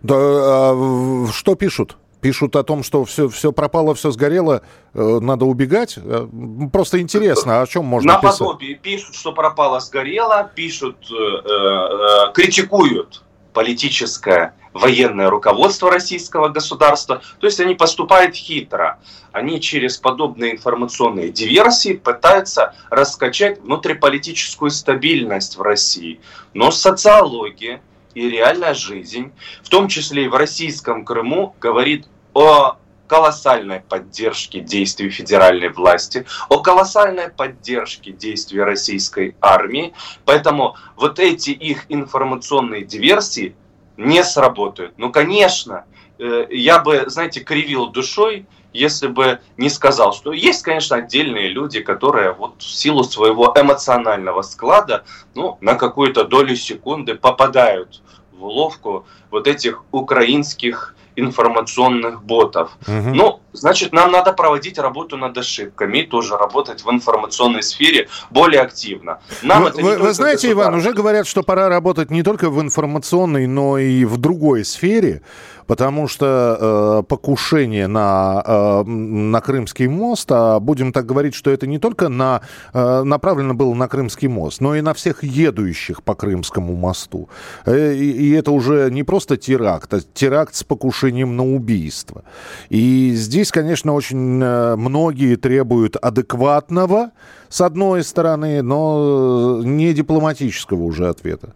Да, 0.03 0.15
а, 0.17 1.27
что 1.33 1.55
пишут? 1.55 1.97
Пишут 2.21 2.57
о 2.57 2.65
том, 2.65 2.83
что 2.83 3.05
все, 3.05 3.29
все 3.29 3.53
пропало, 3.53 3.95
все 3.95 4.11
сгорело, 4.11 4.63
э, 4.95 5.19
надо 5.21 5.45
убегать. 5.45 5.99
Э, 5.99 6.27
просто 6.73 6.99
интересно, 7.01 7.61
о 7.61 7.67
чем 7.67 7.85
можно 7.85 8.19
писать? 8.19 8.41
Наподобие 8.41 8.77
пишут, 8.77 9.15
что 9.15 9.33
пропало, 9.33 9.79
сгорело, 9.81 10.51
пишут, 10.55 10.97
э, 11.11 11.15
э, 11.15 12.33
критикуют 12.33 13.25
политическое 13.55 14.55
военное 14.75 15.31
руководство 15.31 15.91
российского 15.91 16.49
государства. 16.49 17.23
То 17.41 17.47
есть 17.47 17.61
они 17.61 17.75
поступают 17.75 18.35
хитро. 18.35 18.99
Они 19.33 19.61
через 19.61 19.97
подобные 19.97 20.53
информационные 20.53 21.31
диверсии 21.31 21.95
пытаются 21.95 22.75
раскачать 22.91 23.61
внутриполитическую 23.63 24.71
стабильность 24.71 25.57
в 25.57 25.63
России. 25.63 26.21
Но 26.53 26.71
социология 26.71 27.81
и 28.15 28.29
реальная 28.29 28.75
жизнь, 28.75 29.33
в 29.63 29.69
том 29.69 29.89
числе 29.89 30.27
и 30.27 30.29
в 30.29 30.35
российском 30.35 31.05
Крыму, 31.05 31.57
говорит 31.61 32.07
о 32.35 32.77
колоссальной 33.07 33.81
поддержке 33.81 34.61
действий 34.61 35.11
федеральной 35.11 35.69
власти, 35.69 36.27
о 36.49 36.61
колоссальной 36.61 37.29
поддержке 37.29 38.13
действий 38.13 38.61
российской 38.61 39.37
армии. 39.41 39.95
Поэтому 40.25 40.77
вот 40.97 41.19
эти 41.19 41.51
их 41.51 41.87
информационные 41.89 42.85
диверсии 42.85 43.55
не 43.97 44.25
сработают. 44.25 44.95
Ну, 44.97 45.13
конечно, 45.13 45.85
э, 46.19 46.47
я 46.51 46.79
бы, 46.79 47.05
знаете, 47.07 47.41
кривил 47.41 47.89
душой, 47.89 48.47
если 48.73 49.07
бы 49.07 49.41
не 49.57 49.71
сказал, 49.71 50.13
что 50.13 50.33
есть, 50.33 50.63
конечно, 50.63 50.97
отдельные 50.97 51.49
люди, 51.49 51.81
которые 51.81 52.33
вот 52.33 52.61
в 52.61 52.71
силу 52.71 53.05
своего 53.05 53.55
эмоционального 53.57 54.43
склада, 54.43 55.05
ну, 55.35 55.59
на 55.61 55.77
какую-то 55.77 56.25
долю 56.25 56.57
секунды 56.57 57.15
попадают 57.15 58.03
в 58.33 58.45
уловку 58.45 59.07
вот 59.31 59.47
этих 59.47 59.85
украинских 59.93 60.94
информационных 61.17 62.23
ботов. 62.25 62.71
Угу. 62.87 63.15
Ну, 63.15 63.41
значит, 63.53 63.93
нам 63.93 64.11
надо 64.13 64.33
проводить 64.33 64.79
работу 64.79 65.17
над 65.17 65.37
ошибками 65.39 65.99
и 65.99 66.07
тоже 66.07 66.37
работать 66.37 66.85
в 66.85 66.91
информационной 66.91 67.63
сфере 67.63 68.09
более 68.31 68.61
активно. 68.61 69.21
Нам 69.43 69.63
вы, 69.63 69.69
это 69.69 69.83
вы, 69.83 69.99
вы 69.99 70.13
знаете, 70.13 70.51
Иван, 70.53 70.75
уже 70.75 70.93
говорят, 70.93 71.27
что 71.27 71.43
пора 71.43 71.69
работать 71.69 72.11
не 72.11 72.23
только 72.23 72.51
в 72.51 72.61
информационной, 72.61 73.47
но 73.47 73.79
и 73.79 74.05
в 74.05 74.17
другой 74.17 74.65
сфере 74.65 75.23
потому 75.67 76.09
что 76.09 76.59
э, 76.61 77.03
покушение 77.09 77.87
на, 77.87 78.43
э, 78.45 78.83
на 78.85 79.41
Крымский 79.41 79.87
мост, 79.87 80.29
а 80.31 80.61
будем 80.61 80.93
так 80.93 81.07
говорить, 81.07 81.35
что 81.35 81.51
это 81.51 81.67
не 81.67 81.79
только 81.79 82.09
на, 82.09 82.43
э, 82.73 83.03
направлено 83.03 83.55
было 83.55 83.75
на 83.75 83.89
Крымский 83.89 84.29
мост, 84.29 84.61
но 84.61 84.75
и 84.75 84.81
на 84.81 84.95
всех 84.95 85.25
едущих 85.25 86.03
по 86.03 86.15
Крымскому 86.15 86.75
мосту. 86.75 87.29
Э, 87.67 87.95
и, 87.95 88.11
и 88.11 88.33
это 88.33 88.51
уже 88.51 88.91
не 88.91 89.03
просто 89.03 89.37
теракт, 89.37 89.93
а 89.95 90.01
теракт 90.01 90.55
с 90.55 90.65
покушением 90.65 91.04
на 91.13 91.45
убийство. 91.45 92.25
И 92.69 93.13
здесь, 93.15 93.51
конечно, 93.51 93.95
очень 93.95 94.43
э, 94.43 94.77
многие 94.77 95.37
требуют 95.37 95.97
адекватного, 95.97 97.11
с 97.49 97.61
одной 97.61 98.03
стороны, 98.03 98.63
но 98.63 99.61
не 99.63 99.93
дипломатического 99.93 100.83
уже 100.83 101.09
ответа 101.09 101.55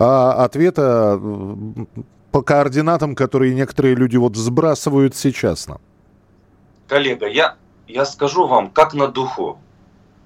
а 0.00 0.44
ответа 0.44 1.20
по 2.32 2.42
координатам, 2.42 3.14
которые 3.14 3.54
некоторые 3.54 3.94
люди 3.94 4.16
вот 4.16 4.34
сбрасывают 4.34 5.14
сейчас 5.14 5.68
нам? 5.68 5.78
Коллега, 6.88 7.28
я, 7.28 7.56
я 7.86 8.06
скажу 8.06 8.46
вам, 8.46 8.70
как 8.70 8.94
на 8.94 9.08
духу. 9.08 9.58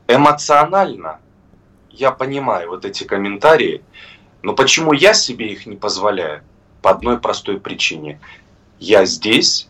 Эмоционально 0.07 1.19
я 1.91 2.13
понимаю 2.13 2.71
вот 2.71 2.85
эти 2.85 3.03
комментарии, 3.03 3.83
но 4.43 4.55
почему 4.55 4.93
я 4.93 5.13
себе 5.13 5.53
их 5.53 5.67
не 5.67 5.77
позволяю? 5.77 6.43
По 6.81 6.91
одной 6.91 7.19
простой 7.19 7.59
причине. 7.59 8.21
Я 8.79 9.05
здесь, 9.05 9.69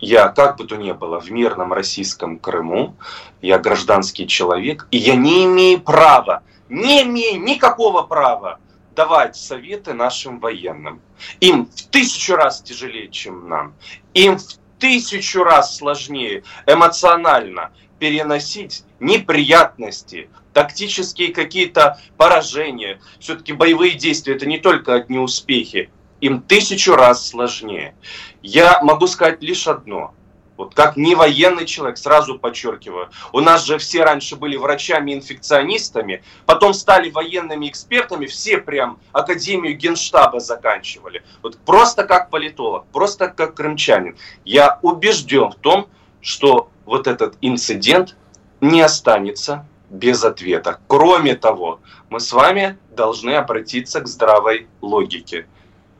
я, 0.00 0.28
как 0.28 0.56
бы 0.56 0.64
то 0.64 0.76
ни 0.76 0.92
было, 0.92 1.20
в 1.20 1.30
мирном 1.30 1.72
российском 1.72 2.38
Крыму, 2.38 2.96
я 3.42 3.58
гражданский 3.58 4.26
человек, 4.26 4.86
и 4.90 4.98
я 4.98 5.16
не 5.16 5.44
имею 5.44 5.80
права, 5.80 6.42
не 6.68 7.02
имею 7.02 7.42
никакого 7.42 8.02
права 8.02 8.58
давать 8.94 9.36
советы 9.36 9.94
нашим 9.94 10.40
военным. 10.40 11.00
Им 11.40 11.66
в 11.66 11.82
тысячу 11.84 12.34
раз 12.34 12.60
тяжелее, 12.62 13.08
чем 13.08 13.48
нам. 13.48 13.74
Им 14.14 14.38
в 14.38 14.58
тысячу 14.78 15.44
раз 15.44 15.76
сложнее 15.76 16.42
эмоционально 16.66 17.70
переносить 17.98 18.84
неприятности, 19.00 20.30
тактические 20.52 21.32
какие-то 21.32 22.00
поражения. 22.16 23.00
Все-таки 23.20 23.52
боевые 23.52 23.92
действия 23.94 24.34
это 24.34 24.46
не 24.46 24.58
только 24.58 24.94
одни 24.94 25.18
успехи. 25.18 25.90
Им 26.20 26.42
тысячу 26.42 26.94
раз 26.94 27.28
сложнее. 27.28 27.94
Я 28.42 28.80
могу 28.82 29.06
сказать 29.06 29.42
лишь 29.42 29.66
одно. 29.68 30.14
Вот 30.56 30.74
как 30.74 30.96
не 30.96 31.14
военный 31.14 31.66
человек, 31.66 31.98
сразу 31.98 32.36
подчеркиваю. 32.36 33.10
У 33.32 33.38
нас 33.38 33.64
же 33.64 33.78
все 33.78 34.02
раньше 34.02 34.34
были 34.34 34.56
врачами-инфекционистами, 34.56 36.24
потом 36.46 36.74
стали 36.74 37.10
военными 37.10 37.68
экспертами, 37.68 38.26
все 38.26 38.58
прям 38.58 38.98
Академию 39.12 39.76
Генштаба 39.76 40.40
заканчивали. 40.40 41.22
Вот 41.42 41.56
просто 41.58 42.02
как 42.02 42.30
политолог, 42.30 42.86
просто 42.86 43.28
как 43.28 43.54
крымчанин. 43.54 44.16
Я 44.44 44.80
убежден 44.82 45.52
в 45.52 45.54
том, 45.54 45.88
что 46.20 46.70
вот 46.84 47.06
этот 47.06 47.36
инцидент 47.40 48.16
не 48.60 48.80
останется 48.80 49.64
без 49.90 50.24
ответа. 50.24 50.80
Кроме 50.88 51.36
того, 51.36 51.80
мы 52.10 52.18
с 52.18 52.32
вами 52.32 52.78
должны 52.90 53.30
обратиться 53.36 54.00
к 54.00 54.08
здравой 54.08 54.66
логике. 54.80 55.46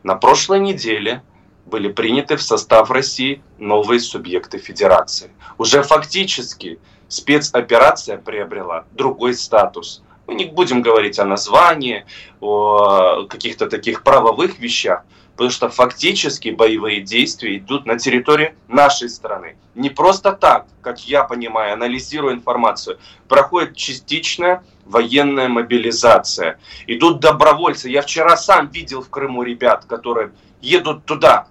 На 0.03 0.15
прошлой 0.15 0.61
неделе 0.61 1.23
были 1.67 1.89
приняты 1.89 2.37
в 2.37 2.43
состав 2.43 2.91
России 2.91 3.43
новые 3.59 4.01
субъекты 4.01 4.59
федерации. 4.59 5.31
Уже 5.59 5.83
фактически 5.83 6.79
спецоперация 7.09 8.17
приобрела 8.17 8.85
другой 8.93 9.35
статус. 9.35 10.03
Мы 10.27 10.35
не 10.35 10.45
будем 10.45 10.83
говорить 10.83 11.19
о 11.19 11.25
названии, 11.25 12.05
о 12.41 13.25
каких-то 13.25 13.69
таких 13.69 14.03
правовых 14.03 14.59
вещах, 14.59 15.05
потому 15.39 15.51
что 15.51 15.69
фактически 15.69 16.49
боевые 16.49 17.01
действия 17.01 17.59
идут 17.59 17.87
на 17.87 17.97
территории 17.97 18.57
нашей 18.67 19.09
страны. 19.09 19.57
Не 19.77 19.89
просто 19.89 20.33
так, 20.33 20.67
как 20.83 21.07
я 21.07 21.23
понимаю, 21.23 21.75
анализируя 21.75 22.35
информацию, 22.35 22.99
проходит 23.29 23.77
частичная 23.77 24.65
военная 24.85 25.47
мобилизация. 25.47 26.59
Идут 26.89 27.21
добровольцы. 27.21 27.89
Я 27.89 28.03
вчера 28.03 28.37
сам 28.37 28.67
видел 28.67 29.01
в 29.01 29.11
Крыму 29.11 29.45
ребят, 29.45 29.85
которые 29.85 30.33
едут 30.61 31.05
туда, 31.05 31.47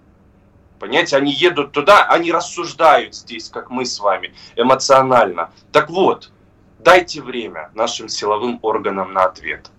Понимаете, 0.80 1.16
они 1.16 1.32
едут 1.32 1.72
туда, 1.72 2.06
они 2.08 2.32
рассуждают 2.32 3.16
здесь, 3.16 3.50
как 3.50 3.72
мы 3.72 3.84
с 3.84 4.00
вами, 4.00 4.36
эмоционально. 4.56 5.50
Так 5.72 5.90
вот, 5.90 6.30
дайте 6.78 7.20
время 7.20 7.72
нашим 7.74 8.10
силовым 8.10 8.60
органам 8.62 9.14
на 9.14 9.24
ответ. 9.24 9.72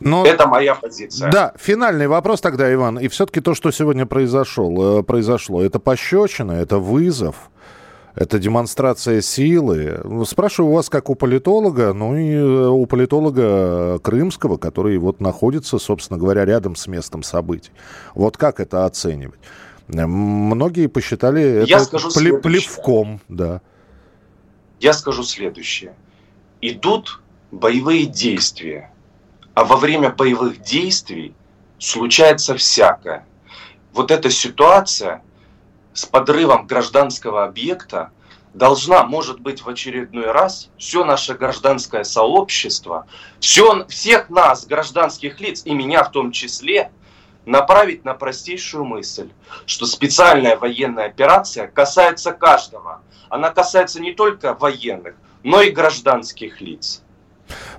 Но... 0.00 0.24
Это 0.26 0.46
моя 0.46 0.74
позиция. 0.74 1.30
Да, 1.30 1.52
финальный 1.58 2.06
вопрос 2.06 2.40
тогда, 2.40 2.72
Иван. 2.72 2.98
И 2.98 3.08
все-таки 3.08 3.40
то, 3.40 3.54
что 3.54 3.70
сегодня 3.70 4.06
произошло, 4.06 5.00
э, 5.00 5.02
произошло, 5.02 5.62
это 5.62 5.78
пощечина, 5.78 6.52
это 6.52 6.78
вызов, 6.78 7.50
это 8.14 8.38
демонстрация 8.38 9.20
силы. 9.22 10.00
Спрашиваю 10.26 10.72
у 10.72 10.74
вас 10.76 10.88
как 10.90 11.08
у 11.08 11.14
политолога, 11.14 11.92
ну 11.92 12.16
и 12.16 12.34
э, 12.34 12.66
у 12.68 12.84
политолога 12.86 13.98
крымского, 14.00 14.58
который 14.58 14.98
вот 14.98 15.20
находится, 15.20 15.78
собственно 15.78 16.18
говоря, 16.18 16.44
рядом 16.44 16.76
с 16.76 16.86
местом 16.86 17.22
событий. 17.22 17.72
Вот 18.14 18.36
как 18.36 18.60
это 18.60 18.84
оценивать? 18.84 19.40
Многие 19.88 20.86
посчитали 20.88 21.64
Я 21.66 21.76
это 21.76 21.84
скажу 21.84 22.08
пле- 22.08 22.38
плевком, 22.38 23.20
да. 23.28 23.60
Я 24.80 24.92
скажу 24.92 25.22
следующее. 25.22 25.94
Идут 26.60 27.20
боевые 27.50 28.06
действия, 28.06 28.91
а 29.54 29.64
во 29.64 29.76
время 29.76 30.10
боевых 30.10 30.62
действий 30.62 31.34
случается 31.78 32.56
всякое. 32.56 33.26
Вот 33.92 34.10
эта 34.10 34.30
ситуация 34.30 35.22
с 35.92 36.06
подрывом 36.06 36.66
гражданского 36.66 37.44
объекта 37.44 38.10
должна, 38.54 39.04
может 39.04 39.40
быть, 39.40 39.62
в 39.62 39.68
очередной 39.68 40.30
раз 40.30 40.70
все 40.78 41.04
наше 41.04 41.34
гражданское 41.34 42.04
сообщество, 42.04 43.06
все, 43.40 43.86
всех 43.88 44.30
нас, 44.30 44.66
гражданских 44.66 45.40
лиц, 45.40 45.62
и 45.64 45.74
меня 45.74 46.04
в 46.04 46.10
том 46.10 46.32
числе, 46.32 46.90
направить 47.44 48.04
на 48.04 48.14
простейшую 48.14 48.84
мысль, 48.84 49.30
что 49.66 49.86
специальная 49.86 50.56
военная 50.56 51.06
операция 51.06 51.66
касается 51.66 52.32
каждого. 52.32 53.02
Она 53.28 53.50
касается 53.50 54.00
не 54.00 54.12
только 54.12 54.54
военных, 54.54 55.16
но 55.42 55.60
и 55.60 55.70
гражданских 55.70 56.60
лиц. 56.60 57.02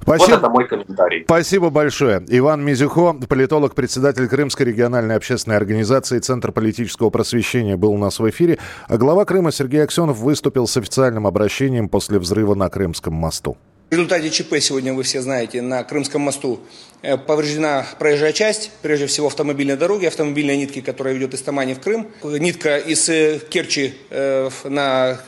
Спасибо. 0.02 0.32
Вот 0.32 0.38
это 0.40 0.50
мой 0.50 0.68
комментарий. 0.68 1.24
Спасибо 1.26 1.70
большое. 1.70 2.24
Иван 2.28 2.64
Мизюхо, 2.64 3.14
политолог, 3.28 3.76
председатель 3.76 4.28
Крымской 4.28 4.66
региональной 4.66 5.16
общественной 5.16 5.58
организации 5.58 6.20
Центр 6.20 6.52
политического 6.52 7.10
просвещения, 7.10 7.78
был 7.78 7.92
у 7.92 7.98
нас 7.98 8.20
в 8.20 8.30
эфире. 8.30 8.60
А 8.88 8.98
глава 8.98 9.26
Крыма 9.26 9.52
Сергей 9.52 9.84
Аксенов 9.84 10.18
выступил 10.18 10.68
с 10.68 10.78
официальным 10.78 11.28
обращением 11.28 11.90
после 11.90 12.20
взрыва 12.20 12.56
на 12.56 12.70
Крымском 12.70 13.14
мосту. 13.14 13.58
В 13.94 13.96
результате 13.96 14.32
ЧП 14.32 14.56
сегодня, 14.60 14.92
вы 14.92 15.04
все 15.04 15.22
знаете, 15.22 15.62
на 15.62 15.84
Крымском 15.84 16.24
мосту 16.24 16.60
Э, 17.06 17.18
повреждена 17.18 17.86
проезжая 18.00 18.32
часть, 18.32 18.72
прежде 18.82 19.08
всего 19.08 19.28
автомобильной 19.28 19.76
дороги, 19.76 20.06
автомобильной 20.06 20.56
нитки, 20.56 20.80
которая 20.80 21.14
ведет 21.14 21.34
из 21.34 21.42
Тамани 21.42 21.74
в 21.74 21.82
Крым. 21.82 22.08
Нитка 22.24 22.78
из 22.78 23.10
э, 23.10 23.42
Керчи 23.50 23.94
э, 24.10 24.50
на 24.64 25.20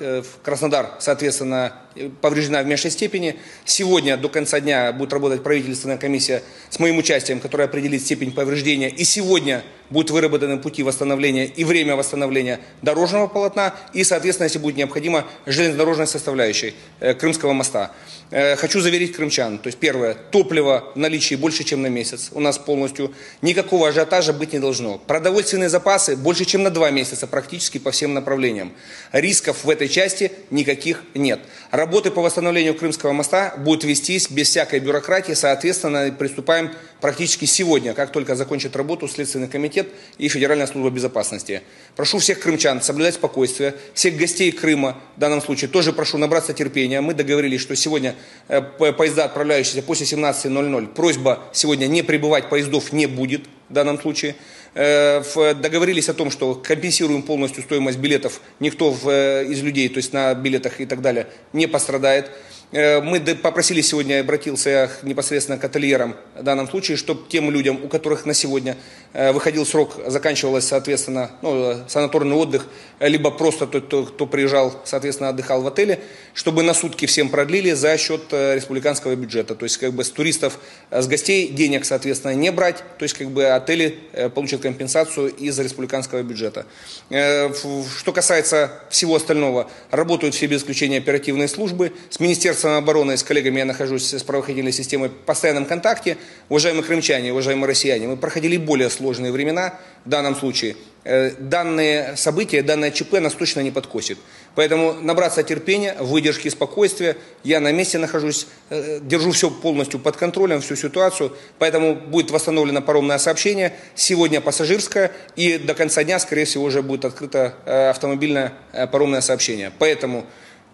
Краснодар, 0.41 0.91
соответственно, 0.99 1.73
повреждена 2.21 2.63
в 2.63 2.65
меньшей 2.65 2.91
степени. 2.91 3.35
Сегодня 3.65 4.15
до 4.15 4.29
конца 4.29 4.61
дня 4.61 4.93
будет 4.93 5.11
работать 5.11 5.43
правительственная 5.43 5.97
комиссия 5.97 6.43
с 6.69 6.79
моим 6.79 6.97
участием, 6.97 7.41
которая 7.41 7.67
определит 7.67 8.01
степень 8.01 8.31
повреждения. 8.31 8.89
И 8.89 9.03
сегодня 9.03 9.61
будут 9.89 10.11
выработаны 10.11 10.57
пути 10.57 10.83
восстановления 10.83 11.45
и 11.45 11.63
время 11.63 11.95
восстановления 11.95 12.59
дорожного 12.81 13.27
полотна 13.27 13.75
и, 13.93 14.03
соответственно, 14.03 14.45
если 14.45 14.59
будет 14.59 14.77
необходимо, 14.77 15.25
железнодорожной 15.45 16.07
составляющей 16.07 16.75
Крымского 17.19 17.53
моста. 17.53 17.91
Хочу 18.31 18.81
заверить 18.81 19.15
крымчан, 19.15 19.59
то 19.59 19.67
есть 19.67 19.77
первое, 19.77 20.15
топливо 20.15 20.91
в 20.95 20.97
наличии 20.97 21.35
больше, 21.35 21.63
чем 21.63 21.81
на 21.81 21.87
месяц. 21.87 22.29
У 22.31 22.39
нас 22.39 22.57
полностью 22.57 23.13
никакого 23.41 23.89
ажиотажа 23.89 24.33
быть 24.33 24.53
не 24.53 24.59
должно. 24.59 24.97
Продовольственные 24.97 25.69
запасы 25.69 26.15
больше, 26.15 26.45
чем 26.45 26.63
на 26.63 26.71
два 26.71 26.89
месяца 26.89 27.27
практически 27.27 27.77
по 27.77 27.91
всем 27.91 28.13
направлениям. 28.13 28.73
Рисков 29.11 29.63
в 29.63 29.69
этой 29.69 29.87
части 29.87 30.31
никаких 30.49 31.03
нет. 31.13 31.39
Работы 31.71 32.09
по 32.09 32.21
восстановлению 32.21 32.73
Крымского 32.73 33.11
моста 33.11 33.53
будут 33.57 33.83
вестись 33.83 34.29
без 34.29 34.49
всякой 34.49 34.79
бюрократии. 34.79 35.33
Соответственно, 35.33 36.11
приступаем 36.17 36.71
практически 37.01 37.45
сегодня, 37.45 37.93
как 37.93 38.11
только 38.11 38.35
закончит 38.35 38.75
работу 38.75 39.07
Следственный 39.07 39.47
комитет 39.47 39.74
и 40.17 40.27
Федеральная 40.27 40.67
служба 40.67 40.89
безопасности. 40.89 41.61
Прошу 41.95 42.19
всех 42.19 42.39
крымчан 42.39 42.81
соблюдать 42.81 43.15
спокойствие, 43.15 43.75
всех 43.93 44.17
гостей 44.17 44.51
Крыма 44.51 44.97
в 45.15 45.19
данном 45.19 45.41
случае 45.41 45.69
тоже 45.69 45.93
прошу 45.93 46.17
набраться 46.17 46.53
терпения. 46.53 47.01
Мы 47.01 47.13
договорились, 47.13 47.61
что 47.61 47.75
сегодня 47.75 48.15
э, 48.47 48.61
поезда, 48.61 49.25
отправляющиеся 49.25 49.81
после 49.81 50.05
17.00, 50.05 50.87
просьба 50.93 51.43
сегодня 51.53 51.87
не 51.87 52.01
прибывать 52.01 52.49
поездов 52.49 52.91
не 52.91 53.05
будет 53.05 53.45
в 53.69 53.73
данном 53.73 53.99
случае. 53.99 54.35
Э, 54.73 55.23
договорились 55.53 56.09
о 56.09 56.13
том, 56.13 56.31
что 56.31 56.55
компенсируем 56.55 57.21
полностью 57.21 57.63
стоимость 57.63 57.97
билетов, 57.97 58.41
никто 58.59 58.95
э, 59.05 59.45
из 59.45 59.61
людей, 59.61 59.87
то 59.89 59.97
есть 59.97 60.11
на 60.11 60.33
билетах 60.33 60.81
и 60.81 60.85
так 60.85 61.01
далее, 61.01 61.27
не 61.53 61.67
пострадает. 61.67 62.31
Мы 62.71 63.21
попросили 63.41 63.79
сегодня, 63.79 64.19
обратился 64.19 64.89
непосредственно 65.03 65.57
к 65.57 65.63
ательерам 65.63 66.15
в 66.35 66.43
данном 66.43 66.67
случае, 66.67 66.97
чтобы 66.97 67.21
тем 67.29 67.49
людям, 67.51 67.79
у 67.81 67.87
которых 67.87 68.25
на 68.25 68.33
сегодня 68.33 68.75
выходил 69.15 69.65
срок, 69.65 69.95
заканчивалось, 70.07 70.67
соответственно, 70.67 71.31
ну, 71.41 71.77
санаторный 71.87 72.35
отдых, 72.35 72.67
либо 72.99 73.31
просто 73.31 73.65
тот, 73.65 73.85
кто, 73.85 74.03
кто 74.03 74.25
приезжал, 74.25 74.81
соответственно, 74.83 75.29
отдыхал 75.29 75.61
в 75.61 75.67
отеле, 75.67 76.01
чтобы 76.33 76.63
на 76.63 76.73
сутки 76.73 77.05
всем 77.05 77.29
продлили 77.29 77.71
за 77.71 77.97
счет 77.97 78.23
э, 78.31 78.55
республиканского 78.55 79.15
бюджета. 79.15 79.55
То 79.55 79.63
есть, 79.63 79.77
как 79.77 79.93
бы 79.93 80.03
с 80.03 80.09
туристов, 80.09 80.59
с 80.91 81.07
гостей 81.07 81.47
денег, 81.47 81.85
соответственно, 81.85 82.33
не 82.33 82.51
брать, 82.51 82.83
то 82.97 83.03
есть, 83.03 83.15
как 83.15 83.29
бы 83.29 83.45
отели 83.45 83.99
получат 84.33 84.61
компенсацию 84.61 85.33
из 85.33 85.57
республиканского 85.59 86.21
бюджета. 86.21 86.65
Что 87.09 88.11
касается 88.13 88.71
всего 88.89 89.15
остального, 89.15 89.69
работают 89.91 90.35
все 90.35 90.47
без 90.47 90.59
исключения 90.59 90.97
оперативные 90.97 91.47
службы, 91.47 91.93
с 92.09 92.19
Министерством 92.19 92.73
обороны 92.73 93.15
с 93.15 93.23
коллегами 93.23 93.59
я 93.59 93.65
нахожусь 93.65 94.13
с 94.13 94.23
правоохранительной 94.23 94.73
системой 94.73 95.07
в 95.07 95.13
постоянном 95.13 95.65
контакте. 95.65 96.17
Уважаемые 96.49 96.83
крымчане, 96.83 97.31
уважаемые 97.31 97.69
россияне, 97.69 98.07
мы 98.07 98.17
проходили 98.17 98.57
более 98.57 98.89
сложные 98.89 99.04
времена 99.13 99.75
в 100.05 100.09
данном 100.09 100.35
случае. 100.35 100.75
Э, 101.07 101.31
данные 101.37 102.17
события, 102.17 102.63
данное 102.63 102.89
ЧП 102.89 103.19
нас 103.19 103.33
точно 103.33 103.59
не 103.59 103.69
подкосит. 103.69 104.17
Поэтому 104.55 104.93
набраться 104.93 105.43
терпения, 105.43 105.95
выдержки, 105.99 106.49
спокойствия. 106.49 107.15
Я 107.43 107.59
на 107.59 107.71
месте 107.71 107.99
нахожусь, 107.99 108.47
э, 108.71 108.99
держу 109.01 109.31
все 109.31 109.51
полностью 109.51 109.99
под 109.99 110.17
контролем, 110.17 110.61
всю 110.61 110.75
ситуацию. 110.75 111.31
Поэтому 111.59 111.93
будет 111.93 112.31
восстановлено 112.31 112.81
паромное 112.81 113.19
сообщение. 113.19 113.73
Сегодня 113.93 114.41
пассажирское. 114.41 115.11
И 115.35 115.59
до 115.59 115.75
конца 115.75 116.03
дня, 116.03 116.17
скорее 116.17 116.45
всего, 116.45 116.63
уже 116.63 116.81
будет 116.81 117.05
открыто 117.05 117.53
э, 117.65 117.89
автомобильное 117.89 118.53
паромное 118.91 119.21
сообщение. 119.21 119.71
Поэтому 119.77 120.25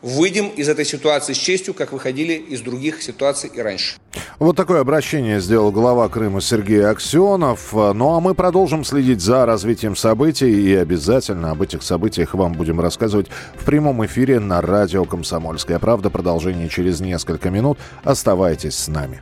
выйдем 0.01 0.49
из 0.49 0.69
этой 0.69 0.85
ситуации 0.85 1.33
с 1.33 1.37
честью, 1.37 1.73
как 1.73 1.91
выходили 1.91 2.33
из 2.33 2.61
других 2.61 3.01
ситуаций 3.01 3.51
и 3.53 3.61
раньше. 3.61 3.97
Вот 4.39 4.55
такое 4.55 4.81
обращение 4.81 5.39
сделал 5.39 5.71
глава 5.71 6.09
Крыма 6.09 6.41
Сергей 6.41 6.85
Аксенов. 6.85 7.73
Ну 7.73 8.15
а 8.15 8.19
мы 8.19 8.33
продолжим 8.33 8.83
следить 8.83 9.21
за 9.21 9.45
развитием 9.45 9.95
событий 9.95 10.51
и 10.51 10.75
обязательно 10.75 11.51
об 11.51 11.61
этих 11.61 11.83
событиях 11.83 12.33
вам 12.33 12.53
будем 12.53 12.79
рассказывать 12.79 13.27
в 13.55 13.65
прямом 13.65 14.05
эфире 14.05 14.39
на 14.39 14.61
радио 14.61 15.05
«Комсомольская 15.05 15.79
правда». 15.79 16.09
Продолжение 16.09 16.69
через 16.69 16.99
несколько 16.99 17.49
минут. 17.49 17.77
Оставайтесь 18.03 18.75
с 18.75 18.87
нами. 18.87 19.21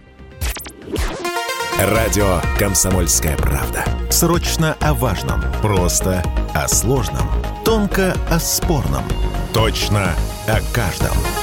Радио 1.80 2.42
«Комсомольская 2.58 3.38
правда». 3.38 3.86
Срочно 4.10 4.76
о 4.82 4.94
важном. 4.94 5.42
Просто 5.62 6.24
о 6.54 6.68
сложном. 6.68 7.28
Тонко 7.64 8.16
о 8.30 8.40
спорном. 8.40 9.04
Точно 9.60 10.16
о 10.48 10.62
каждом. 10.74 11.39